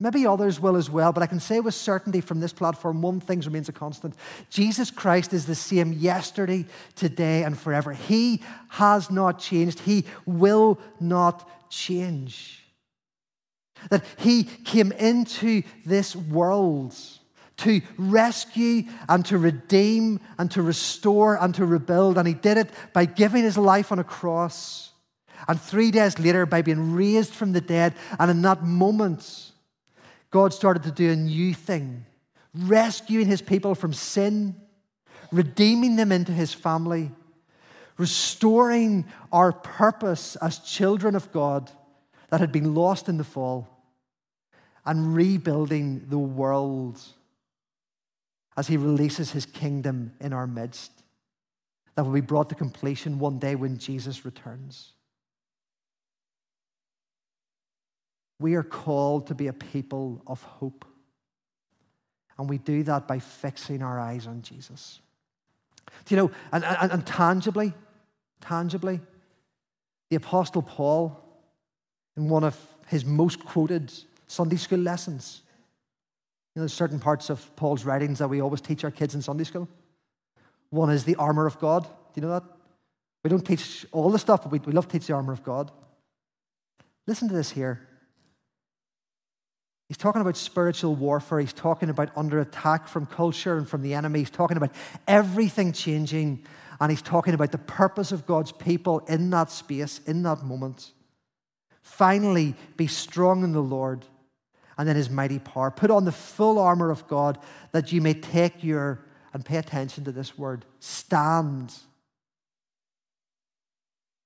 Maybe 0.00 0.26
others 0.26 0.60
will 0.60 0.76
as 0.76 0.88
well, 0.88 1.12
but 1.12 1.24
I 1.24 1.26
can 1.26 1.40
say 1.40 1.58
with 1.58 1.74
certainty 1.74 2.20
from 2.20 2.38
this 2.38 2.52
platform 2.52 3.02
one 3.02 3.18
thing 3.18 3.40
remains 3.40 3.68
a 3.68 3.72
constant. 3.72 4.14
Jesus 4.48 4.92
Christ 4.92 5.32
is 5.32 5.46
the 5.46 5.56
same 5.56 5.92
yesterday, 5.92 6.66
today, 6.94 7.42
and 7.42 7.58
forever. 7.58 7.92
He 7.92 8.42
has 8.68 9.10
not 9.10 9.40
changed. 9.40 9.80
He 9.80 10.04
will 10.24 10.78
not 11.00 11.68
change. 11.68 12.64
That 13.90 14.04
He 14.18 14.44
came 14.44 14.92
into 14.92 15.62
this 15.84 16.14
world 16.14 16.94
to 17.58 17.80
rescue 17.96 18.84
and 19.08 19.24
to 19.26 19.36
redeem 19.36 20.20
and 20.38 20.50
to 20.52 20.62
restore 20.62 21.36
and 21.36 21.54
to 21.56 21.66
rebuild. 21.66 22.16
And 22.16 22.26
he 22.26 22.34
did 22.34 22.56
it 22.56 22.70
by 22.92 23.04
giving 23.04 23.42
his 23.42 23.58
life 23.58 23.92
on 23.92 23.98
a 23.98 24.04
cross. 24.04 24.92
And 25.46 25.60
three 25.60 25.90
days 25.90 26.18
later, 26.18 26.46
by 26.46 26.62
being 26.62 26.94
raised 26.94 27.32
from 27.34 27.52
the 27.52 27.60
dead. 27.60 27.94
And 28.18 28.30
in 28.30 28.42
that 28.42 28.62
moment, 28.62 29.52
God 30.30 30.52
started 30.52 30.84
to 30.84 30.90
do 30.90 31.10
a 31.10 31.16
new 31.16 31.54
thing, 31.54 32.06
rescuing 32.54 33.26
his 33.26 33.42
people 33.42 33.74
from 33.74 33.92
sin, 33.92 34.54
redeeming 35.32 35.96
them 35.96 36.12
into 36.12 36.32
his 36.32 36.52
family, 36.52 37.10
restoring 37.96 39.06
our 39.32 39.52
purpose 39.52 40.36
as 40.36 40.58
children 40.58 41.16
of 41.16 41.32
God 41.32 41.70
that 42.28 42.40
had 42.40 42.52
been 42.52 42.74
lost 42.74 43.08
in 43.08 43.18
the 43.18 43.24
fall, 43.24 43.68
and 44.84 45.14
rebuilding 45.14 46.06
the 46.08 46.18
world 46.18 47.00
as 48.56 48.66
he 48.66 48.76
releases 48.76 49.30
his 49.32 49.46
kingdom 49.46 50.12
in 50.20 50.32
our 50.32 50.46
midst 50.46 50.90
that 51.94 52.04
will 52.04 52.12
be 52.12 52.20
brought 52.20 52.48
to 52.48 52.54
completion 52.54 53.18
one 53.18 53.38
day 53.38 53.54
when 53.54 53.76
Jesus 53.76 54.24
returns. 54.24 54.92
We 58.40 58.54
are 58.54 58.62
called 58.62 59.26
to 59.28 59.34
be 59.34 59.48
a 59.48 59.52
people 59.52 60.22
of 60.26 60.42
hope. 60.42 60.84
And 62.38 62.48
we 62.48 62.58
do 62.58 62.84
that 62.84 63.08
by 63.08 63.18
fixing 63.18 63.82
our 63.82 63.98
eyes 63.98 64.26
on 64.26 64.42
Jesus. 64.42 65.00
Do 66.04 66.14
you 66.14 66.22
know, 66.22 66.30
and, 66.52 66.64
and, 66.64 66.92
and 66.92 67.06
tangibly, 67.06 67.74
tangibly, 68.40 69.00
the 70.10 70.16
Apostle 70.16 70.62
Paul, 70.62 71.20
in 72.18 72.28
one 72.28 72.44
of 72.44 72.58
his 72.88 73.04
most 73.06 73.42
quoted 73.44 73.90
Sunday 74.26 74.56
school 74.56 74.80
lessons, 74.80 75.42
know, 76.58 76.62
there's 76.62 76.74
certain 76.74 76.98
parts 76.98 77.30
of 77.30 77.54
Paul's 77.56 77.84
writings 77.84 78.18
that 78.18 78.28
we 78.28 78.40
always 78.40 78.60
teach 78.60 78.84
our 78.84 78.90
kids 78.90 79.14
in 79.14 79.22
Sunday 79.22 79.44
school. 79.44 79.68
One 80.70 80.90
is 80.90 81.04
the 81.04 81.16
armor 81.16 81.46
of 81.46 81.58
God. 81.58 81.84
Do 81.84 81.88
you 82.16 82.22
know 82.22 82.32
that? 82.32 82.42
We 83.24 83.30
don't 83.30 83.46
teach 83.46 83.86
all 83.92 84.10
the 84.10 84.18
stuff, 84.18 84.42
but 84.42 84.52
we, 84.52 84.58
we 84.58 84.72
love 84.72 84.86
to 84.88 84.98
teach 84.98 85.06
the 85.06 85.14
armor 85.14 85.32
of 85.32 85.42
God. 85.42 85.70
Listen 87.06 87.28
to 87.28 87.34
this 87.34 87.50
here. 87.50 87.86
He's 89.88 89.96
talking 89.96 90.20
about 90.20 90.36
spiritual 90.36 90.94
warfare. 90.94 91.40
He's 91.40 91.54
talking 91.54 91.88
about 91.88 92.10
under 92.14 92.40
attack 92.40 92.88
from 92.88 93.06
culture 93.06 93.56
and 93.56 93.66
from 93.66 93.80
the 93.80 93.94
enemy. 93.94 94.18
He's 94.18 94.30
talking 94.30 94.58
about 94.58 94.72
everything 95.06 95.72
changing. 95.72 96.44
And 96.80 96.90
he's 96.90 97.02
talking 97.02 97.32
about 97.32 97.52
the 97.52 97.58
purpose 97.58 98.12
of 98.12 98.26
God's 98.26 98.52
people 98.52 98.98
in 99.08 99.30
that 99.30 99.50
space, 99.50 100.00
in 100.06 100.22
that 100.24 100.42
moment. 100.42 100.92
Finally, 101.88 102.54
be 102.76 102.86
strong 102.86 103.42
in 103.42 103.52
the 103.52 103.62
Lord 103.62 104.04
and 104.76 104.88
in 104.88 104.94
his 104.94 105.10
mighty 105.10 105.38
power. 105.38 105.70
Put 105.70 105.90
on 105.90 106.04
the 106.04 106.12
full 106.12 106.58
armor 106.58 106.90
of 106.90 107.08
God 107.08 107.38
that 107.72 107.92
you 107.92 108.00
may 108.00 108.14
take 108.14 108.62
your, 108.62 109.00
and 109.32 109.44
pay 109.44 109.56
attention 109.56 110.04
to 110.04 110.12
this 110.12 110.38
word, 110.38 110.64
stand. 110.78 111.74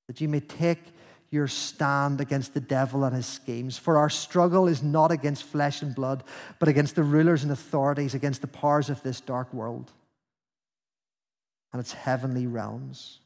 That 0.09 0.21
you 0.21 0.29
may 0.29 0.41
take 0.41 0.83
your 1.31 1.49
stand 1.49 2.21
against 2.21 2.53
the 2.53 2.61
devil 2.61 3.05
and 3.05 3.17
his 3.17 3.27
schemes. 3.27 3.79
For 3.79 3.97
our 3.97 4.11
struggle 4.11 4.67
is 4.69 4.83
not 4.83 5.11
against 5.11 5.45
flesh 5.45 5.81
and 5.81 5.95
blood, 5.95 6.25
but 6.59 6.69
against 6.69 6.95
the 6.95 7.03
rulers 7.03 7.43
and 7.43 7.51
authorities, 7.51 8.13
against 8.13 8.43
the 8.43 8.49
powers 8.49 8.91
of 8.91 9.03
this 9.03 9.21
dark 9.21 9.55
world 9.55 9.91
and 11.73 11.81
its 11.81 11.93
heavenly 11.93 12.47
realms. 12.47 13.21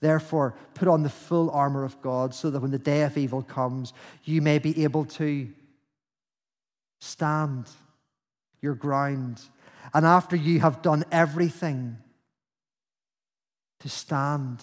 Therefore, 0.00 0.54
put 0.74 0.88
on 0.88 1.02
the 1.02 1.10
full 1.10 1.50
armor 1.50 1.84
of 1.84 2.00
God 2.00 2.34
so 2.34 2.50
that 2.50 2.60
when 2.60 2.70
the 2.70 2.78
day 2.78 3.02
of 3.02 3.18
evil 3.18 3.42
comes, 3.42 3.92
you 4.24 4.40
may 4.40 4.58
be 4.58 4.84
able 4.84 5.04
to 5.06 5.48
Stand 7.00 7.66
your 8.60 8.74
ground. 8.74 9.40
And 9.94 10.04
after 10.04 10.36
you 10.36 10.60
have 10.60 10.82
done 10.82 11.04
everything, 11.12 11.98
to 13.80 13.88
stand. 13.88 14.60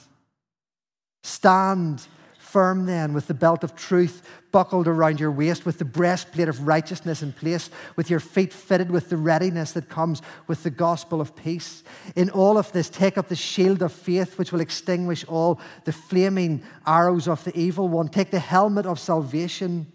Stand 1.23 2.05
firm 2.55 2.85
then 2.85 3.13
with 3.13 3.27
the 3.27 3.33
belt 3.33 3.65
of 3.65 3.75
truth 3.75 4.25
buckled 4.53 4.87
around 4.87 5.19
your 5.19 5.29
waist, 5.29 5.65
with 5.65 5.77
the 5.77 5.83
breastplate 5.83 6.47
of 6.47 6.65
righteousness 6.65 7.21
in 7.21 7.33
place, 7.33 7.69
with 7.97 8.09
your 8.09 8.21
feet 8.21 8.53
fitted 8.53 8.89
with 8.89 9.09
the 9.09 9.17
readiness 9.17 9.73
that 9.73 9.89
comes 9.89 10.21
with 10.47 10.63
the 10.63 10.69
gospel 10.69 11.19
of 11.19 11.35
peace. 11.35 11.83
In 12.15 12.29
all 12.29 12.57
of 12.57 12.71
this, 12.71 12.89
take 12.89 13.17
up 13.17 13.27
the 13.27 13.35
shield 13.35 13.81
of 13.81 13.91
faith, 13.91 14.37
which 14.37 14.53
will 14.53 14.61
extinguish 14.61 15.25
all 15.25 15.59
the 15.83 15.91
flaming 15.91 16.63
arrows 16.87 17.27
of 17.27 17.43
the 17.43 17.59
evil 17.59 17.89
one. 17.89 18.07
Take 18.07 18.31
the 18.31 18.39
helmet 18.39 18.85
of 18.85 19.01
salvation 19.01 19.91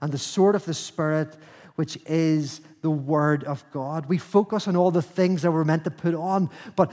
and 0.00 0.10
the 0.10 0.16
sword 0.32 0.54
of 0.54 0.64
the 0.64 0.72
Spirit 0.74 1.36
which 1.76 1.98
is 2.06 2.62
the 2.80 2.90
Word 2.90 3.44
of 3.44 3.62
God. 3.72 4.06
We 4.06 4.16
focus 4.16 4.66
on 4.68 4.74
all 4.76 4.90
the 4.90 5.02
things 5.02 5.42
that 5.42 5.52
we're 5.52 5.64
meant 5.64 5.84
to 5.84 5.90
put 5.90 6.14
on, 6.14 6.48
but 6.76 6.90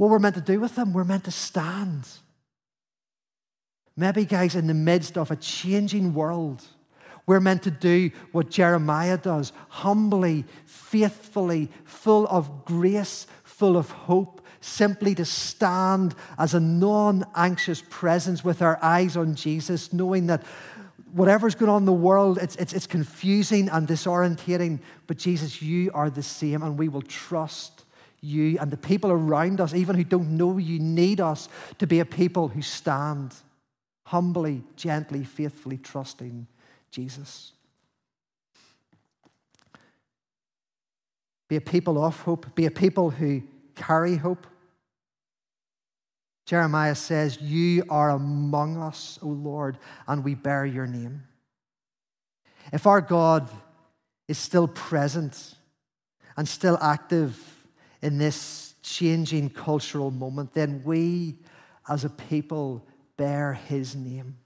What 0.00 0.08
we're 0.08 0.18
meant 0.18 0.36
to 0.36 0.40
do 0.40 0.58
with 0.58 0.76
them, 0.76 0.94
we're 0.94 1.04
meant 1.04 1.24
to 1.24 1.30
stand. 1.30 2.08
Maybe, 3.96 4.24
guys, 4.24 4.54
in 4.54 4.66
the 4.66 4.74
midst 4.74 5.18
of 5.18 5.30
a 5.30 5.36
changing 5.36 6.14
world, 6.14 6.62
we're 7.26 7.40
meant 7.40 7.62
to 7.64 7.70
do 7.70 8.10
what 8.32 8.50
Jeremiah 8.50 9.18
does 9.18 9.52
humbly, 9.68 10.44
faithfully, 10.64 11.70
full 11.84 12.26
of 12.28 12.64
grace, 12.64 13.26
full 13.44 13.76
of 13.76 13.90
hope, 13.90 14.44
simply 14.60 15.14
to 15.14 15.24
stand 15.24 16.14
as 16.38 16.54
a 16.54 16.60
non 16.60 17.24
anxious 17.34 17.82
presence 17.88 18.44
with 18.44 18.62
our 18.62 18.78
eyes 18.82 19.16
on 19.16 19.34
Jesus, 19.34 19.92
knowing 19.92 20.26
that 20.26 20.44
whatever's 21.12 21.54
going 21.54 21.70
on 21.70 21.82
in 21.82 21.86
the 21.86 21.92
world, 21.92 22.38
it's, 22.40 22.56
it's, 22.56 22.72
it's 22.72 22.86
confusing 22.86 23.68
and 23.68 23.86
disorientating. 23.86 24.80
But 25.06 25.18
Jesus, 25.18 25.60
you 25.60 25.90
are 25.94 26.10
the 26.10 26.22
same, 26.22 26.62
and 26.62 26.78
we 26.78 26.88
will 26.88 27.02
trust 27.02 27.84
you. 28.20 28.58
And 28.58 28.70
the 28.70 28.76
people 28.76 29.10
around 29.10 29.60
us, 29.60 29.74
even 29.74 29.96
who 29.96 30.04
don't 30.04 30.36
know 30.36 30.58
you, 30.58 30.78
need 30.78 31.20
us 31.20 31.48
to 31.78 31.86
be 31.86 32.00
a 32.00 32.04
people 32.04 32.48
who 32.48 32.62
stand 32.62 33.34
humbly, 34.10 34.64
gently, 34.74 35.22
faithfully 35.22 35.76
trusting 35.76 36.44
Jesus. 36.90 37.52
Be 41.48 41.54
a 41.54 41.60
people 41.60 42.04
of 42.04 42.20
hope, 42.22 42.52
be 42.56 42.66
a 42.66 42.72
people 42.72 43.10
who 43.10 43.40
carry 43.76 44.16
hope. 44.16 44.48
Jeremiah 46.44 46.96
says, 46.96 47.40
You 47.40 47.84
are 47.88 48.10
among 48.10 48.78
us, 48.78 49.16
O 49.22 49.28
Lord, 49.28 49.78
and 50.08 50.24
we 50.24 50.34
bear 50.34 50.66
your 50.66 50.88
name. 50.88 51.22
If 52.72 52.88
our 52.88 53.00
God 53.00 53.48
is 54.26 54.38
still 54.38 54.66
present 54.66 55.54
and 56.36 56.48
still 56.48 56.78
active 56.82 57.38
in 58.02 58.18
this 58.18 58.74
changing 58.82 59.50
cultural 59.50 60.10
moment, 60.10 60.52
then 60.52 60.82
we 60.84 61.36
as 61.88 62.04
a 62.04 62.10
people 62.10 62.84
bear 63.20 63.52
his 63.52 63.94
name. 63.94 64.38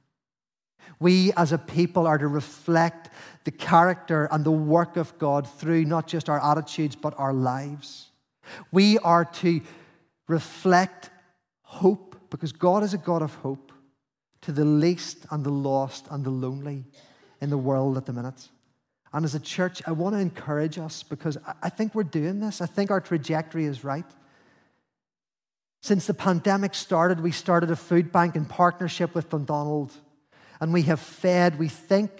We 0.98 1.32
as 1.34 1.52
a 1.52 1.58
people 1.58 2.08
are 2.08 2.18
to 2.18 2.26
reflect 2.26 3.08
the 3.44 3.52
character 3.52 4.28
and 4.32 4.44
the 4.44 4.50
work 4.50 4.96
of 4.96 5.16
God 5.16 5.48
through 5.48 5.84
not 5.84 6.08
just 6.08 6.28
our 6.28 6.42
attitudes, 6.42 6.96
but 6.96 7.14
our 7.16 7.32
lives. 7.32 8.10
We 8.72 8.98
are 8.98 9.24
to 9.42 9.60
reflect 10.26 11.10
hope 11.62 12.16
because 12.30 12.50
God 12.50 12.82
is 12.82 12.94
a 12.94 12.98
God 12.98 13.22
of 13.22 13.32
hope 13.36 13.70
to 14.40 14.50
the 14.50 14.64
least 14.64 15.24
and 15.30 15.44
the 15.44 15.52
lost 15.52 16.08
and 16.10 16.24
the 16.24 16.30
lonely 16.30 16.82
in 17.40 17.50
the 17.50 17.58
world 17.58 17.96
at 17.96 18.06
the 18.06 18.12
minute. 18.12 18.48
And 19.12 19.24
as 19.24 19.36
a 19.36 19.40
church, 19.40 19.82
I 19.86 19.92
want 19.92 20.16
to 20.16 20.18
encourage 20.18 20.80
us 20.80 21.04
because 21.04 21.38
I 21.62 21.68
think 21.68 21.94
we're 21.94 22.02
doing 22.02 22.40
this. 22.40 22.60
I 22.60 22.66
think 22.66 22.90
our 22.90 23.00
trajectory 23.00 23.66
is 23.66 23.84
right. 23.84 24.10
Since 25.84 26.06
the 26.06 26.14
pandemic 26.14 26.74
started, 26.74 27.20
we 27.20 27.30
started 27.30 27.70
a 27.70 27.76
food 27.76 28.10
bank 28.10 28.36
in 28.36 28.46
partnership 28.46 29.14
with 29.14 29.28
Dundonald 29.28 29.92
and 30.58 30.72
we 30.72 30.80
have 30.84 30.98
fed, 30.98 31.58
we 31.58 31.68
think, 31.68 32.10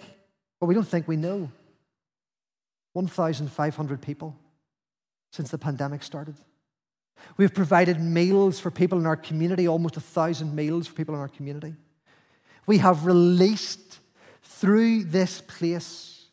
but 0.59 0.67
we 0.67 0.75
don't 0.75 0.87
think 0.87 1.07
we 1.07 1.15
know, 1.15 1.49
1,500 2.93 4.01
people 4.03 4.35
since 5.31 5.49
the 5.49 5.57
pandemic 5.57 6.03
started. 6.03 6.35
We've 7.37 7.55
provided 7.55 7.99
meals 7.99 8.59
for 8.59 8.69
people 8.69 8.99
in 8.99 9.07
our 9.07 9.15
community, 9.15 9.67
almost 9.67 9.97
a 9.97 9.99
thousand 9.99 10.53
meals 10.53 10.85
for 10.85 10.93
people 10.93 11.15
in 11.15 11.21
our 11.21 11.27
community. 11.27 11.73
We 12.67 12.77
have 12.77 13.07
released 13.07 13.99
through 14.43 15.05
this 15.05 15.41
place, 15.41 16.25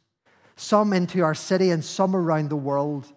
some 0.57 0.93
into 0.93 1.23
our 1.23 1.35
city 1.35 1.71
and 1.71 1.83
some 1.83 2.15
around 2.15 2.51
the 2.51 2.57
world, 2.57 3.11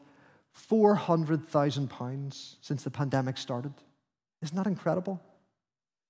£400,000 0.72 2.56
since 2.62 2.84
the 2.86 2.90
pandemic 2.90 3.38
started. 3.38 3.74
Isn't 4.46 4.58
that 4.58 4.68
incredible? 4.68 5.20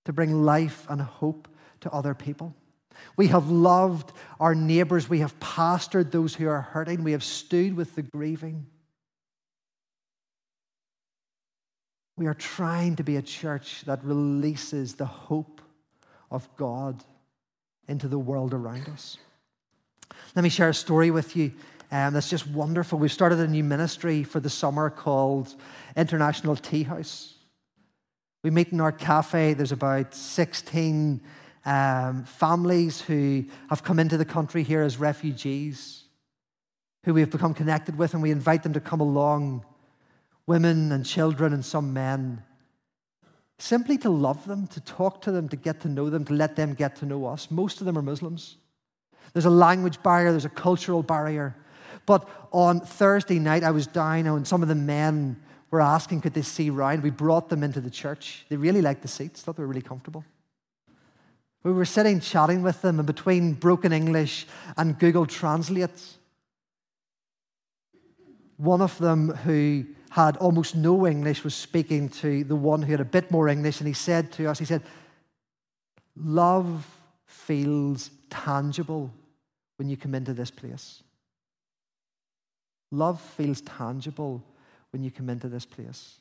To 0.06 0.13
bring 0.13 0.43
life 0.43 0.86
and 0.89 1.02
hope 1.02 1.48
to 1.82 1.91
other 1.91 2.13
people. 2.13 2.54
We 3.15 3.28
have 3.28 3.50
loved 3.50 4.12
our 4.39 4.54
neighbors. 4.54 5.10
We 5.10 5.19
have 5.19 5.39
pastored 5.39 6.12
those 6.12 6.36
who 6.36 6.48
are 6.48 6.62
hurting. 6.62 7.04
We 7.04 7.13
have 7.13 7.24
stood 7.24 7.76
with 7.76 7.95
the 7.95 8.02
grieving. 8.02 8.67
We 12.17 12.28
are 12.28 12.34
trying 12.34 12.98
to 12.98 13.04
be 13.04 13.15
a 13.15 13.21
church 13.21 13.84
that 13.86 14.04
releases 14.04 14.95
the 14.95 15.06
hope 15.06 15.62
of 16.30 16.48
God 16.58 17.04
into 17.88 18.08
the 18.08 18.19
world 18.19 18.54
around 18.54 18.89
us. 18.89 19.17
Let 20.36 20.43
me 20.43 20.50
share 20.50 20.69
a 20.69 20.74
story 20.74 21.10
with 21.10 21.36
you 21.36 21.54
um, 21.91 22.13
that's 22.13 22.30
just 22.30 22.48
wonderful. 22.48 23.00
We've 23.00 23.12
started 23.12 23.39
a 23.39 23.48
new 23.48 23.63
ministry 23.63 24.24
for 24.24 24.41
the 24.41 24.50
summer 24.50 24.89
called 24.89 25.56
International 25.95 26.56
Tea 26.58 26.84
House. 26.84 27.35
We 28.45 28.51
meet 28.51 28.71
in 28.71 28.79
our 28.79 28.91
cafe. 28.91 29.55
There's 29.55 29.71
about 29.71 30.13
16 30.13 31.19
um, 31.65 32.23
families 32.25 33.01
who 33.01 33.45
have 33.71 33.84
come 33.84 33.97
into 33.97 34.17
the 34.17 34.23
country 34.23 34.62
here 34.62 34.84
as 34.84 34.97
refugees, 34.97 36.03
who 37.05 37.15
we 37.15 37.21
have 37.21 37.31
become 37.31 37.55
connected 37.55 37.97
with, 37.97 38.13
and 38.13 38.21
we 38.21 38.29
invite 38.29 38.62
them 38.62 38.73
to 38.73 38.79
come 38.79 39.01
along, 39.01 39.65
women 40.45 40.91
and 40.91 41.03
children 41.03 41.53
and 41.53 41.65
some 41.65 41.91
men, 41.91 42.43
simply 43.58 43.97
to 43.97 44.12
love 44.12 44.45
them, 44.45 44.67
to 44.67 44.79
talk 44.79 45.23
to 45.23 45.31
them, 45.31 45.49
to 45.49 45.55
get 45.55 45.79
to 45.79 45.89
know 45.89 46.12
them, 46.12 46.23
to 46.25 46.34
let 46.34 46.55
them 46.55 46.75
get 46.75 46.97
to 46.97 47.08
know 47.08 47.25
us. 47.25 47.49
Most 47.49 47.79
of 47.79 47.88
them 47.88 47.97
are 47.97 48.03
Muslims. 48.03 48.58
There's 49.34 49.45
a 49.45 49.49
language 49.49 50.03
barrier, 50.03 50.29
there's 50.29 50.45
a 50.45 50.49
cultural 50.49 51.01
barrier. 51.01 51.55
But 52.05 52.29
on 52.51 52.81
Thursday 52.81 53.39
night, 53.39 53.63
I 53.63 53.71
was 53.71 53.88
down, 53.88 54.27
and 54.27 54.47
some 54.47 54.62
of 54.62 54.67
the 54.67 54.75
men 54.75 55.41
were 55.75 55.81
asking, 55.81 56.21
could 56.21 56.33
they 56.33 56.41
see 56.41 56.69
round? 56.69 57.03
We 57.03 57.09
brought 57.09 57.49
them 57.49 57.61
into 57.61 57.81
the 57.81 57.89
church. 57.89 58.45
They 58.49 58.55
really 58.55 58.81
liked 58.81 59.01
the 59.01 59.07
seats, 59.07 59.41
thought 59.41 59.57
they 59.57 59.63
were 59.63 59.67
really 59.67 59.81
comfortable. 59.81 60.23
We 61.63 61.73
were 61.73 61.85
sitting 61.85 62.21
chatting 62.21 62.61
with 62.63 62.81
them, 62.81 62.99
and 62.99 63.05
between 63.05 63.53
broken 63.53 63.91
English 63.91 64.47
and 64.77 64.97
Google 64.97 65.25
Translate, 65.25 66.01
one 68.57 68.81
of 68.81 68.97
them 68.99 69.29
who 69.29 69.85
had 70.11 70.38
almost 70.38 70.75
no 70.75 71.05
English 71.05 71.43
was 71.43 71.53
speaking 71.53 72.07
to 72.07 72.45
the 72.45 72.55
one 72.55 72.81
who 72.81 72.91
had 72.91 73.01
a 73.01 73.05
bit 73.05 73.29
more 73.29 73.49
English, 73.49 73.81
and 73.81 73.88
he 73.88 73.93
said 73.93 74.31
to 74.33 74.47
us, 74.47 74.59
he 74.59 74.65
said, 74.65 74.81
Love 76.15 76.88
feels 77.25 78.11
tangible 78.29 79.11
when 79.75 79.89
you 79.89 79.97
come 79.97 80.15
into 80.15 80.33
this 80.33 80.51
place. 80.51 81.03
Love 82.91 83.19
feels 83.19 83.59
tangible 83.61 84.41
when 84.95 85.03
you 85.03 85.12
come 85.12 85.29
into 85.29 85.49
this 85.49 85.65
place. 85.65 86.19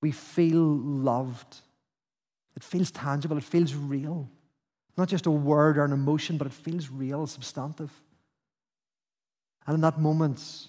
We 0.00 0.12
feel 0.12 0.62
loved 0.64 1.56
it 2.56 2.62
feels 2.62 2.90
tangible, 2.90 3.36
it 3.36 3.44
feels 3.44 3.74
real. 3.74 4.28
Not 4.96 5.08
just 5.08 5.26
a 5.26 5.30
word 5.30 5.78
or 5.78 5.84
an 5.84 5.92
emotion, 5.92 6.36
but 6.36 6.46
it 6.46 6.52
feels 6.52 6.90
real, 6.90 7.26
substantive. 7.26 7.90
And 9.66 9.74
in 9.76 9.80
that 9.80 9.98
moment, 9.98 10.68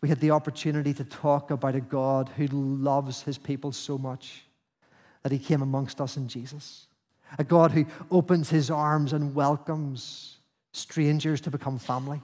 we 0.00 0.08
had 0.08 0.20
the 0.20 0.32
opportunity 0.32 0.92
to 0.94 1.04
talk 1.04 1.50
about 1.50 1.74
a 1.74 1.80
God 1.80 2.30
who 2.36 2.46
loves 2.46 3.22
his 3.22 3.38
people 3.38 3.72
so 3.72 3.96
much 3.96 4.42
that 5.22 5.32
he 5.32 5.38
came 5.38 5.62
amongst 5.62 6.00
us 6.00 6.16
in 6.16 6.28
Jesus. 6.28 6.86
A 7.38 7.44
God 7.44 7.72
who 7.72 7.86
opens 8.10 8.50
his 8.50 8.70
arms 8.70 9.12
and 9.12 9.34
welcomes 9.34 10.38
strangers 10.72 11.40
to 11.42 11.50
become 11.50 11.78
family. 11.78 12.22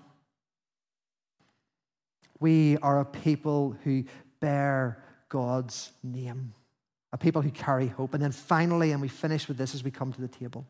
We 2.41 2.77
are 2.79 3.01
a 3.01 3.05
people 3.05 3.77
who 3.85 4.05
bear 4.41 5.03
God's 5.29 5.93
name 6.03 6.55
a 7.15 7.17
people 7.17 7.43
who 7.43 7.51
carry 7.53 7.87
hope. 7.87 8.13
And 8.13 8.23
then 8.23 8.33
finally, 8.33 8.91
and 8.91 9.01
we 9.01 9.07
finish 9.07 9.47
with 9.47 9.57
this 9.57 9.73
as 9.73 9.85
we 9.85 9.93
come 9.93 10.13
to 10.13 10.21
the 10.21 10.27
table, 10.27 10.67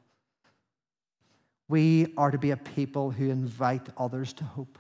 we 1.69 2.13
are 2.19 2.31
to 2.31 2.37
be 2.37 2.51
a 2.51 2.57
people 2.59 3.11
who 3.11 3.31
invite 3.31 3.89
others 3.97 4.35
to 4.35 4.45
hope. 4.45 4.79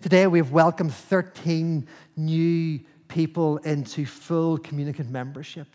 Today, 0.00 0.26
we 0.26 0.38
have 0.38 0.50
welcomed 0.50 0.94
13 0.94 1.86
new 2.16 2.80
people 3.08 3.58
into 3.58 4.06
full 4.06 4.56
communicant 4.56 5.10
membership, 5.10 5.68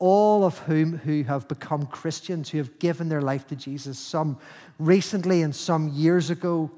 all 0.00 0.44
of 0.44 0.58
whom 0.58 0.98
who 0.98 1.22
have 1.22 1.46
become 1.46 1.86
Christians, 1.86 2.50
who 2.50 2.58
have 2.58 2.80
given 2.80 3.08
their 3.08 3.22
life 3.22 3.46
to 3.46 3.56
Jesus, 3.56 4.00
some 4.00 4.36
recently 4.80 5.42
and 5.42 5.54
some 5.54 5.90
years 5.90 6.28
ago, 6.28 6.72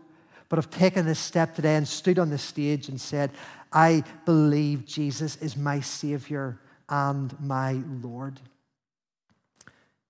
but 0.49 0.57
have 0.57 0.71
taken 0.71 1.07
this 1.07 1.19
step 1.19 1.55
today 1.55 1.77
and 1.77 1.87
stood 1.87 2.19
on 2.19 2.31
the 2.31 2.39
stage 2.39 2.89
and 2.89 3.01
said, 3.01 3.31
I 3.73 4.05
believe 4.25 4.87
Jesus 4.87 5.37
is 5.37 5.57
my 5.57 5.81
Savior 5.81 6.61
and 6.89 7.39
my 7.41 7.73
Lord. 8.03 8.41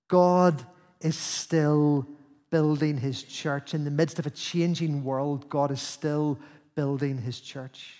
God 0.09 0.65
is 1.01 1.17
still 1.17 2.07
building 2.51 2.99
his 2.99 3.23
church. 3.23 3.75
In 3.75 3.85
the 3.85 3.91
midst 3.91 4.19
of 4.19 4.27
a 4.27 4.31
changing 4.31 5.03
world, 5.03 5.49
God 5.49 5.71
is 5.71 5.81
still 5.81 6.39
building 6.75 7.19
his 7.19 7.41
church. 7.41 7.95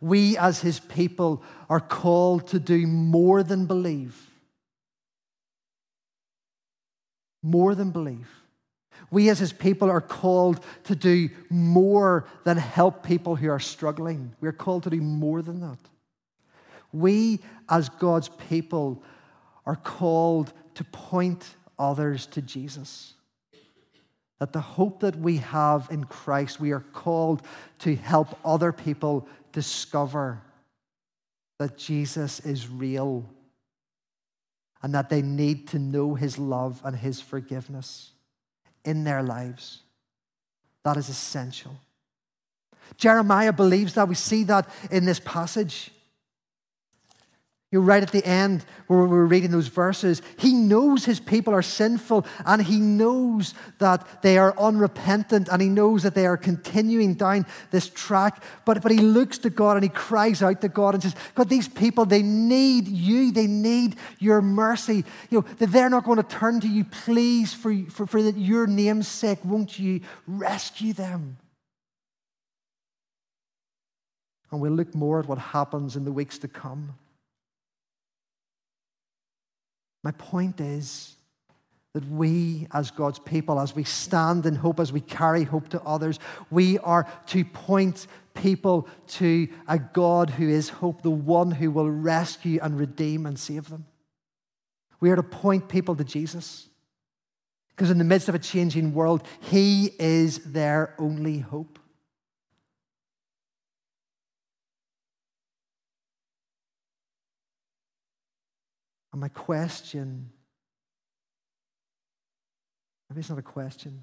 We, 0.00 0.36
as 0.36 0.60
his 0.60 0.80
people, 0.80 1.42
are 1.70 1.80
called 1.80 2.48
to 2.48 2.58
do 2.58 2.86
more 2.86 3.42
than 3.42 3.66
believe. 3.66 4.30
More 7.42 7.74
than 7.74 7.90
believe. 7.90 8.28
We, 9.14 9.28
as 9.28 9.38
his 9.38 9.52
people, 9.52 9.88
are 9.88 10.00
called 10.00 10.58
to 10.84 10.96
do 10.96 11.28
more 11.48 12.26
than 12.42 12.56
help 12.56 13.04
people 13.04 13.36
who 13.36 13.48
are 13.48 13.60
struggling. 13.60 14.34
We're 14.40 14.50
called 14.50 14.82
to 14.82 14.90
do 14.90 15.00
more 15.00 15.40
than 15.40 15.60
that. 15.60 15.78
We, 16.92 17.38
as 17.68 17.88
God's 17.88 18.28
people, 18.28 19.04
are 19.66 19.76
called 19.76 20.52
to 20.74 20.82
point 20.82 21.54
others 21.78 22.26
to 22.26 22.42
Jesus. 22.42 23.14
That 24.40 24.52
the 24.52 24.60
hope 24.60 24.98
that 25.02 25.14
we 25.14 25.36
have 25.36 25.86
in 25.92 26.02
Christ, 26.02 26.58
we 26.58 26.72
are 26.72 26.84
called 26.92 27.42
to 27.78 27.94
help 27.94 28.36
other 28.44 28.72
people 28.72 29.28
discover 29.52 30.42
that 31.60 31.78
Jesus 31.78 32.40
is 32.40 32.68
real 32.68 33.24
and 34.82 34.92
that 34.92 35.08
they 35.08 35.22
need 35.22 35.68
to 35.68 35.78
know 35.78 36.16
his 36.16 36.36
love 36.36 36.82
and 36.84 36.96
his 36.96 37.20
forgiveness 37.20 38.10
in 38.84 39.04
their 39.04 39.22
lives. 39.22 39.80
That 40.84 40.96
is 40.96 41.08
essential. 41.08 41.76
Jeremiah 42.96 43.52
believes 43.52 43.94
that. 43.94 44.08
We 44.08 44.14
see 44.14 44.44
that 44.44 44.68
in 44.90 45.04
this 45.04 45.20
passage. 45.20 45.90
You're 47.74 47.82
right 47.82 48.04
at 48.04 48.12
the 48.12 48.24
end 48.24 48.64
where 48.86 49.04
we're 49.04 49.24
reading 49.24 49.50
those 49.50 49.66
verses. 49.66 50.22
He 50.38 50.52
knows 50.52 51.06
his 51.06 51.18
people 51.18 51.52
are 51.52 51.60
sinful 51.60 52.24
and 52.46 52.62
he 52.62 52.78
knows 52.78 53.52
that 53.80 54.22
they 54.22 54.38
are 54.38 54.56
unrepentant 54.56 55.48
and 55.48 55.60
he 55.60 55.68
knows 55.68 56.04
that 56.04 56.14
they 56.14 56.24
are 56.24 56.36
continuing 56.36 57.14
down 57.14 57.46
this 57.72 57.88
track. 57.88 58.44
But, 58.64 58.80
but 58.80 58.92
he 58.92 58.98
looks 58.98 59.38
to 59.38 59.50
God 59.50 59.76
and 59.76 59.82
he 59.82 59.88
cries 59.88 60.40
out 60.40 60.60
to 60.60 60.68
God 60.68 60.94
and 60.94 61.02
says, 61.02 61.16
God, 61.34 61.48
these 61.48 61.66
people, 61.66 62.04
they 62.04 62.22
need 62.22 62.86
you. 62.86 63.32
They 63.32 63.48
need 63.48 63.96
your 64.20 64.40
mercy. 64.40 65.04
You 65.30 65.40
know, 65.40 65.46
that 65.58 65.72
they're 65.72 65.90
not 65.90 66.04
going 66.04 66.18
to 66.18 66.22
turn 66.22 66.60
to 66.60 66.68
you. 66.68 66.84
Please, 66.84 67.52
for, 67.52 67.74
for, 67.90 68.06
for 68.06 68.20
your 68.20 68.68
name's 68.68 69.08
sake, 69.08 69.40
won't 69.44 69.80
you 69.80 70.00
rescue 70.28 70.92
them? 70.92 71.38
And 74.52 74.60
we'll 74.60 74.70
look 74.70 74.94
more 74.94 75.18
at 75.18 75.26
what 75.26 75.38
happens 75.38 75.96
in 75.96 76.04
the 76.04 76.12
weeks 76.12 76.38
to 76.38 76.46
come. 76.46 76.94
My 80.04 80.12
point 80.12 80.60
is 80.60 81.16
that 81.94 82.08
we, 82.10 82.66
as 82.72 82.90
God's 82.90 83.18
people, 83.18 83.58
as 83.58 83.74
we 83.74 83.84
stand 83.84 84.44
in 84.44 84.56
hope, 84.56 84.78
as 84.78 84.92
we 84.92 85.00
carry 85.00 85.44
hope 85.44 85.68
to 85.70 85.82
others, 85.82 86.20
we 86.50 86.78
are 86.80 87.10
to 87.28 87.44
point 87.44 88.06
people 88.34 88.86
to 89.06 89.48
a 89.66 89.78
God 89.78 90.30
who 90.30 90.48
is 90.48 90.68
hope, 90.68 91.02
the 91.02 91.10
one 91.10 91.52
who 91.52 91.70
will 91.70 91.90
rescue 91.90 92.58
and 92.62 92.78
redeem 92.78 93.24
and 93.24 93.38
save 93.38 93.70
them. 93.70 93.86
We 95.00 95.10
are 95.10 95.16
to 95.16 95.22
point 95.22 95.68
people 95.68 95.96
to 95.96 96.04
Jesus. 96.04 96.68
Because 97.70 97.90
in 97.90 97.98
the 97.98 98.04
midst 98.04 98.28
of 98.28 98.34
a 98.34 98.40
changing 98.40 98.92
world, 98.92 99.26
He 99.40 99.92
is 99.98 100.38
their 100.38 100.94
only 100.98 101.38
hope. 101.38 101.78
And 109.14 109.20
my 109.20 109.28
question 109.28 110.28
maybe 113.08 113.20
it's 113.20 113.30
not 113.30 113.38
a 113.38 113.42
question. 113.42 114.02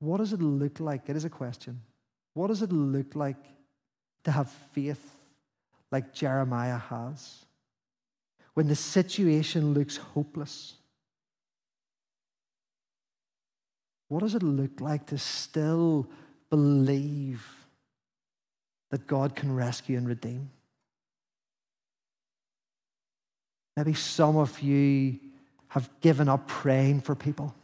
What 0.00 0.16
does 0.16 0.32
it 0.32 0.42
look 0.42 0.80
like? 0.80 1.08
It 1.08 1.14
is 1.14 1.24
a 1.24 1.30
question. 1.30 1.80
What 2.34 2.48
does 2.48 2.60
it 2.60 2.72
look 2.72 3.14
like 3.14 3.36
to 4.24 4.32
have 4.32 4.50
faith 4.72 5.14
like 5.92 6.12
Jeremiah 6.12 6.78
has 6.78 7.44
when 8.54 8.66
the 8.66 8.74
situation 8.74 9.74
looks 9.74 9.96
hopeless? 9.96 10.74
What 14.08 14.24
does 14.24 14.34
it 14.34 14.42
look 14.42 14.80
like 14.80 15.06
to 15.06 15.18
still 15.18 16.08
believe 16.50 17.46
that 18.90 19.06
God 19.06 19.36
can 19.36 19.54
rescue 19.54 19.96
and 19.96 20.08
redeem? 20.08 20.50
Maybe 23.78 23.94
some 23.94 24.36
of 24.36 24.60
you 24.60 25.20
have 25.68 25.88
given 26.00 26.28
up 26.28 26.48
praying 26.48 27.02
for 27.02 27.14
people. 27.14 27.54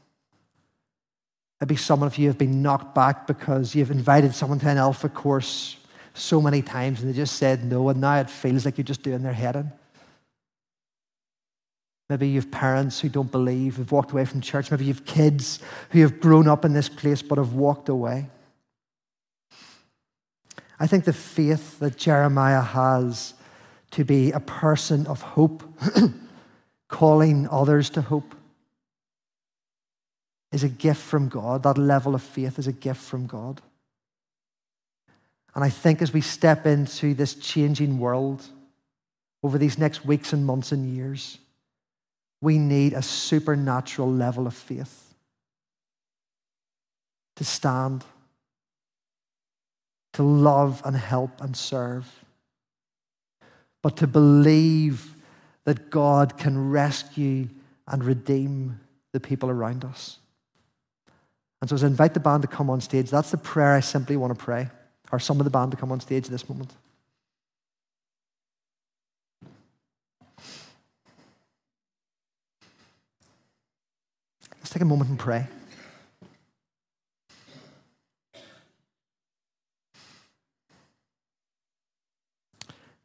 Maybe 1.60 1.74
some 1.74 2.04
of 2.04 2.16
you 2.18 2.28
have 2.28 2.38
been 2.38 2.62
knocked 2.62 2.94
back 2.94 3.26
because 3.26 3.74
you've 3.74 3.90
invited 3.90 4.32
someone 4.32 4.60
to 4.60 4.68
an 4.68 4.78
alpha 4.78 5.08
course 5.08 5.76
so 6.12 6.40
many 6.40 6.62
times 6.62 7.02
and 7.02 7.10
they 7.10 7.16
just 7.16 7.34
said 7.34 7.64
no, 7.64 7.88
and 7.88 8.00
now 8.00 8.20
it 8.20 8.30
feels 8.30 8.64
like 8.64 8.78
you're 8.78 8.84
just 8.84 9.02
doing 9.02 9.24
their 9.24 9.32
head 9.32 9.56
in. 9.56 9.72
Maybe 12.08 12.28
you 12.28 12.36
have 12.36 12.52
parents 12.52 13.00
who 13.00 13.08
don't 13.08 13.32
believe, 13.32 13.74
who've 13.74 13.90
walked 13.90 14.12
away 14.12 14.24
from 14.24 14.40
church. 14.40 14.70
Maybe 14.70 14.84
you 14.84 14.94
have 14.94 15.04
kids 15.04 15.58
who 15.90 16.00
have 16.02 16.20
grown 16.20 16.46
up 16.46 16.64
in 16.64 16.74
this 16.74 16.88
place 16.88 17.22
but 17.22 17.38
have 17.38 17.54
walked 17.54 17.88
away. 17.88 18.28
I 20.78 20.86
think 20.86 21.06
the 21.06 21.12
faith 21.12 21.80
that 21.80 21.96
Jeremiah 21.96 22.62
has 22.62 23.34
to 23.94 24.04
be 24.04 24.32
a 24.32 24.40
person 24.40 25.06
of 25.06 25.22
hope, 25.22 25.62
calling 26.88 27.48
others 27.48 27.90
to 27.90 28.02
hope, 28.02 28.34
is 30.50 30.64
a 30.64 30.68
gift 30.68 31.00
from 31.00 31.28
God. 31.28 31.62
That 31.62 31.78
level 31.78 32.16
of 32.16 32.22
faith 32.22 32.58
is 32.58 32.66
a 32.66 32.72
gift 32.72 33.00
from 33.00 33.26
God. 33.26 33.62
And 35.54 35.62
I 35.62 35.70
think 35.70 36.02
as 36.02 36.12
we 36.12 36.20
step 36.20 36.66
into 36.66 37.14
this 37.14 37.34
changing 37.34 38.00
world 38.00 38.44
over 39.44 39.58
these 39.58 39.78
next 39.78 40.04
weeks 40.04 40.32
and 40.32 40.44
months 40.44 40.72
and 40.72 40.92
years, 40.92 41.38
we 42.40 42.58
need 42.58 42.94
a 42.94 43.02
supernatural 43.02 44.10
level 44.10 44.48
of 44.48 44.54
faith 44.54 45.14
to 47.36 47.44
stand, 47.44 48.04
to 50.14 50.24
love 50.24 50.82
and 50.84 50.96
help 50.96 51.40
and 51.40 51.56
serve 51.56 52.23
but 53.84 53.98
to 53.98 54.06
believe 54.06 55.14
that 55.64 55.90
God 55.90 56.38
can 56.38 56.70
rescue 56.70 57.48
and 57.86 58.02
redeem 58.02 58.80
the 59.12 59.20
people 59.20 59.50
around 59.50 59.84
us. 59.84 60.20
And 61.60 61.68
so, 61.68 61.76
as 61.76 61.84
I 61.84 61.88
invite 61.88 62.14
the 62.14 62.20
band 62.20 62.40
to 62.40 62.48
come 62.48 62.70
on 62.70 62.80
stage, 62.80 63.10
that's 63.10 63.30
the 63.30 63.36
prayer 63.36 63.74
I 63.74 63.80
simply 63.80 64.16
want 64.16 64.36
to 64.36 64.42
pray, 64.42 64.70
or 65.12 65.18
some 65.18 65.38
of 65.38 65.44
the 65.44 65.50
band 65.50 65.72
to 65.72 65.76
come 65.76 65.92
on 65.92 66.00
stage 66.00 66.24
at 66.24 66.30
this 66.30 66.48
moment. 66.48 66.72
Let's 74.60 74.70
take 74.70 74.80
a 74.80 74.86
moment 74.86 75.10
and 75.10 75.18
pray. 75.18 75.46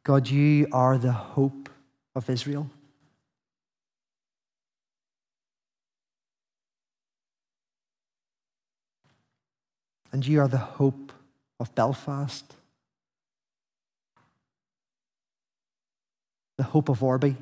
God, 0.02 0.28
you 0.28 0.66
are 0.72 0.96
the 0.96 1.12
hope 1.12 1.68
of 2.14 2.30
Israel. 2.30 2.70
And 10.12 10.26
you 10.26 10.40
are 10.40 10.48
the 10.48 10.56
hope 10.56 11.12
of 11.60 11.74
Belfast, 11.74 12.54
the 16.56 16.64
hope 16.64 16.88
of 16.88 17.00
Orby, 17.00 17.36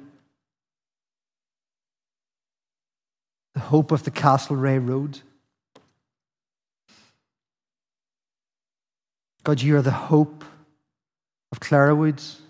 the 3.55 3.61
hope 3.61 3.93
of 3.93 4.03
the 4.03 4.11
Castlereagh 4.11 4.87
Road. 4.87 5.21
God, 9.45 9.63
you 9.63 9.77
are 9.77 9.83
the 9.83 9.91
hope 9.91 10.45
of 11.51 11.61
Clarawoods 11.61 12.43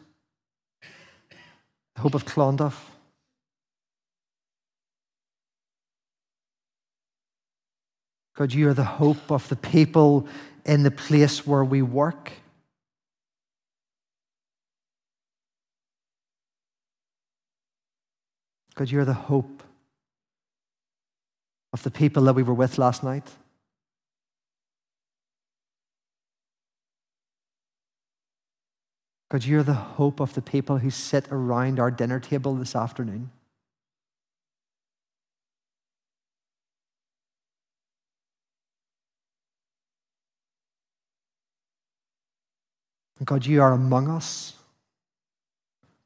the 1.98 2.02
hope 2.02 2.14
of 2.14 2.24
Clonduff. 2.24 2.74
God, 8.36 8.54
you 8.54 8.68
are 8.68 8.74
the 8.74 8.84
hope 8.84 9.32
of 9.32 9.48
the 9.48 9.56
people 9.56 10.28
in 10.64 10.84
the 10.84 10.92
place 10.92 11.44
where 11.44 11.64
we 11.64 11.82
work. 11.82 12.30
God, 18.76 18.92
you're 18.92 19.04
the 19.04 19.12
hope 19.12 19.64
of 21.72 21.82
the 21.82 21.90
people 21.90 22.22
that 22.22 22.34
we 22.34 22.44
were 22.44 22.54
with 22.54 22.78
last 22.78 23.02
night. 23.02 23.28
God, 29.30 29.44
you're 29.44 29.62
the 29.62 29.74
hope 29.74 30.20
of 30.20 30.32
the 30.32 30.40
people 30.40 30.78
who 30.78 30.90
sit 30.90 31.26
around 31.30 31.78
our 31.78 31.90
dinner 31.90 32.18
table 32.18 32.54
this 32.54 32.74
afternoon. 32.74 33.30
God, 43.24 43.44
you 43.44 43.60
are 43.60 43.72
among 43.72 44.08
us 44.08 44.54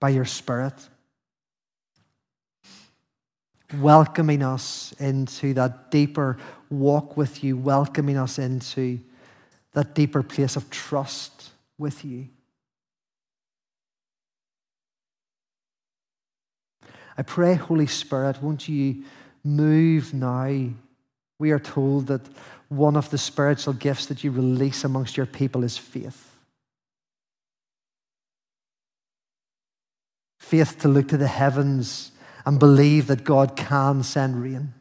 by 0.01 0.09
your 0.09 0.25
Spirit, 0.25 0.75
welcoming 3.79 4.43
us 4.43 4.93
into 4.99 5.55
that 5.55 5.91
deeper 5.91 6.39
walk 6.71 7.17
with 7.17 7.45
you, 7.45 7.57
welcoming 7.57 8.17
us 8.17 8.39
into 8.39 8.99
that 9.73 9.95
deeper 9.95 10.23
place 10.23 10.57
of 10.57 10.71
trust 10.71 11.51
with 11.79 12.05
you. 12.05 12.29
I 17.17 17.23
pray, 17.23 17.55
Holy 17.55 17.87
Spirit, 17.87 18.43
won't 18.43 18.69
you 18.69 19.05
move 19.45 20.15
now? 20.15 20.71
We 21.39 21.51
are 21.51 21.59
told 21.59 22.07
that 22.07 22.23
one 22.69 22.97
of 22.97 23.11
the 23.11 23.19
spiritual 23.19 23.75
gifts 23.75 24.07
that 24.07 24.25
you 24.25 24.31
release 24.31 24.85
amongst 24.85 25.17
your 25.17 25.27
people 25.27 25.65
is 25.65 25.77
faith. 25.77 26.31
Faith 30.39 30.79
to 30.81 30.89
look 30.89 31.09
to 31.09 31.17
the 31.17 31.29
heavens 31.29 32.13
and 32.47 32.59
believe 32.59 33.07
that 33.09 33.25
God 33.25 33.57
can 33.57 34.03
send 34.03 34.43
rain. 34.43 34.75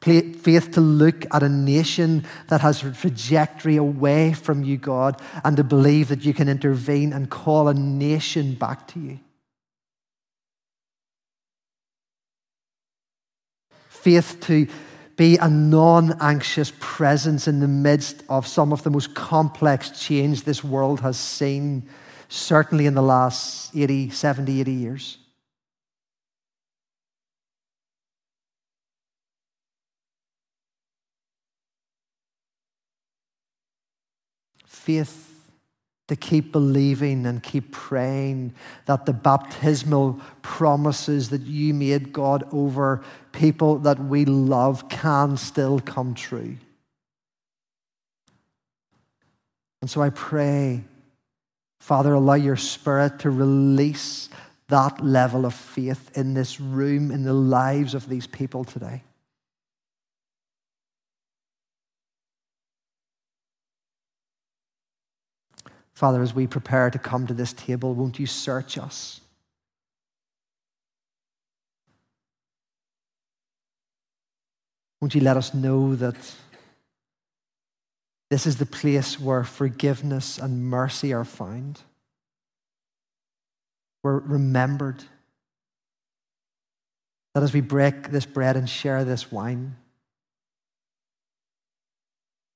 Faith 0.00 0.70
to 0.72 0.80
look 0.80 1.24
at 1.34 1.42
a 1.42 1.48
nation 1.48 2.24
that 2.48 2.60
has 2.60 2.84
a 2.84 2.92
trajectory 2.92 3.76
away 3.76 4.32
from 4.32 4.62
you, 4.62 4.76
God, 4.76 5.20
and 5.42 5.56
to 5.56 5.64
believe 5.64 6.08
that 6.08 6.24
you 6.24 6.32
can 6.32 6.48
intervene 6.48 7.12
and 7.12 7.28
call 7.28 7.66
a 7.66 7.74
nation 7.74 8.54
back 8.54 8.86
to 8.88 9.00
you. 9.00 9.18
Faith 14.06 14.38
to 14.40 14.68
be 15.16 15.36
a 15.38 15.50
non 15.50 16.16
anxious 16.20 16.72
presence 16.78 17.48
in 17.48 17.58
the 17.58 17.66
midst 17.66 18.22
of 18.28 18.46
some 18.46 18.72
of 18.72 18.84
the 18.84 18.90
most 18.90 19.16
complex 19.16 19.90
change 19.90 20.44
this 20.44 20.62
world 20.62 21.00
has 21.00 21.18
seen, 21.18 21.88
certainly 22.28 22.86
in 22.86 22.94
the 22.94 23.02
last 23.02 23.74
80, 23.74 24.10
70, 24.10 24.60
80 24.60 24.72
years. 24.72 25.18
faith 34.66 35.25
to 36.08 36.16
keep 36.16 36.52
believing 36.52 37.26
and 37.26 37.42
keep 37.42 37.72
praying 37.72 38.54
that 38.86 39.06
the 39.06 39.12
baptismal 39.12 40.20
promises 40.42 41.30
that 41.30 41.42
you 41.42 41.74
made, 41.74 42.12
God, 42.12 42.48
over 42.52 43.02
people 43.32 43.78
that 43.80 43.98
we 43.98 44.24
love 44.24 44.88
can 44.88 45.36
still 45.36 45.80
come 45.80 46.14
true. 46.14 46.56
And 49.82 49.90
so 49.90 50.00
I 50.00 50.10
pray, 50.10 50.84
Father, 51.80 52.14
allow 52.14 52.34
your 52.34 52.56
Spirit 52.56 53.20
to 53.20 53.30
release 53.30 54.28
that 54.68 55.04
level 55.04 55.46
of 55.46 55.54
faith 55.54 56.10
in 56.16 56.34
this 56.34 56.60
room, 56.60 57.10
in 57.10 57.22
the 57.22 57.32
lives 57.32 57.94
of 57.94 58.08
these 58.08 58.26
people 58.26 58.64
today. 58.64 59.02
Father, 65.96 66.20
as 66.20 66.34
we 66.34 66.46
prepare 66.46 66.90
to 66.90 66.98
come 66.98 67.26
to 67.26 67.32
this 67.32 67.54
table, 67.54 67.94
won't 67.94 68.18
you 68.18 68.26
search 68.26 68.76
us? 68.76 69.22
Won't 75.00 75.14
you 75.14 75.22
let 75.22 75.38
us 75.38 75.54
know 75.54 75.94
that 75.94 76.14
this 78.28 78.46
is 78.46 78.58
the 78.58 78.66
place 78.66 79.18
where 79.18 79.42
forgiveness 79.42 80.36
and 80.36 80.66
mercy 80.66 81.14
are 81.14 81.24
found? 81.24 81.80
We're 84.02 84.18
remembered. 84.18 85.02
That 87.34 87.42
as 87.42 87.54
we 87.54 87.62
break 87.62 88.10
this 88.10 88.26
bread 88.26 88.58
and 88.58 88.68
share 88.68 89.02
this 89.02 89.32
wine, 89.32 89.76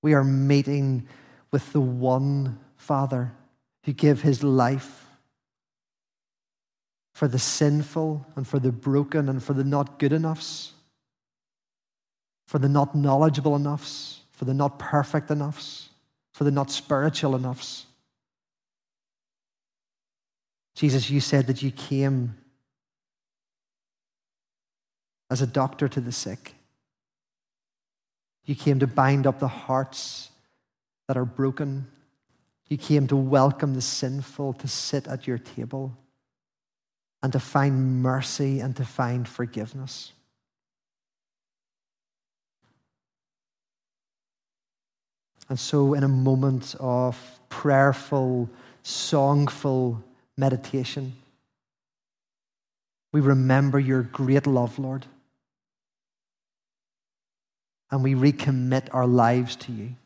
we 0.03 0.13
are 0.13 0.25
meeting 0.25 1.09
with 1.51 1.73
the 1.73 1.81
one 1.81 2.59
Father 2.81 3.33
who 3.85 3.93
gave 3.93 4.23
his 4.23 4.43
life 4.43 5.07
for 7.13 7.29
the 7.29 7.39
sinful 7.39 8.27
and 8.35 8.47
for 8.49 8.59
the 8.59 8.73
broken 8.73 9.29
and 9.29 9.43
for 9.43 9.53
the 9.53 9.65
not 9.65 9.99
good 9.99 10.13
enoughs, 10.13 10.73
for 12.47 12.59
the 12.59 12.69
not 12.69 12.95
knowledgeable 12.95 13.55
enoughs, 13.55 14.21
for 14.33 14.47
the 14.47 14.55
not 14.55 14.79
perfect 14.79 15.31
enoughs, 15.31 15.91
for 16.33 16.45
the 16.45 16.51
not 16.51 16.71
spiritual 16.71 17.37
enoughs. 17.37 17.85
Jesus, 20.75 21.11
you 21.11 21.21
said 21.21 21.47
that 21.49 21.63
you 21.63 21.71
came 21.71 22.35
as 25.31 25.43
a 25.43 25.47
doctor 25.47 25.87
to 25.87 26.01
the 26.01 26.13
sick. 26.13 26.55
You 28.47 28.55
came 28.55 28.79
to 28.79 28.87
bind 28.87 29.27
up 29.27 29.39
the 29.39 29.49
hearts 29.49 30.31
that 31.07 31.19
are 31.19 31.27
broken 31.27 31.87
you 32.71 32.79
came 32.79 33.09
to 33.09 33.17
welcome 33.17 33.75
the 33.75 33.83
sinful 33.83 34.53
to 34.55 34.69
sit 34.69 35.09
at 35.09 35.27
your 35.27 35.39
table 35.39 35.93
and 37.21 37.33
to 37.33 37.41
find 37.41 38.01
mercy 38.01 38.61
and 38.61 38.77
to 38.77 38.85
find 38.85 39.29
forgiveness. 39.29 40.13
And 45.49 45.59
so, 45.59 45.95
in 45.95 46.05
a 46.05 46.09
moment 46.09 46.77
of 46.79 47.41
prayerful, 47.49 48.49
songful 48.85 50.01
meditation, 50.37 51.13
we 53.13 53.21
remember 53.21 53.81
your 53.81 54.05
great 54.05 54.47
love, 54.47 54.79
Lord, 54.79 55.07
and 57.91 58.05
we 58.05 58.15
recommit 58.15 58.87
our 58.93 59.09
lives 59.09 59.57
to 59.57 59.73
you. 59.73 59.97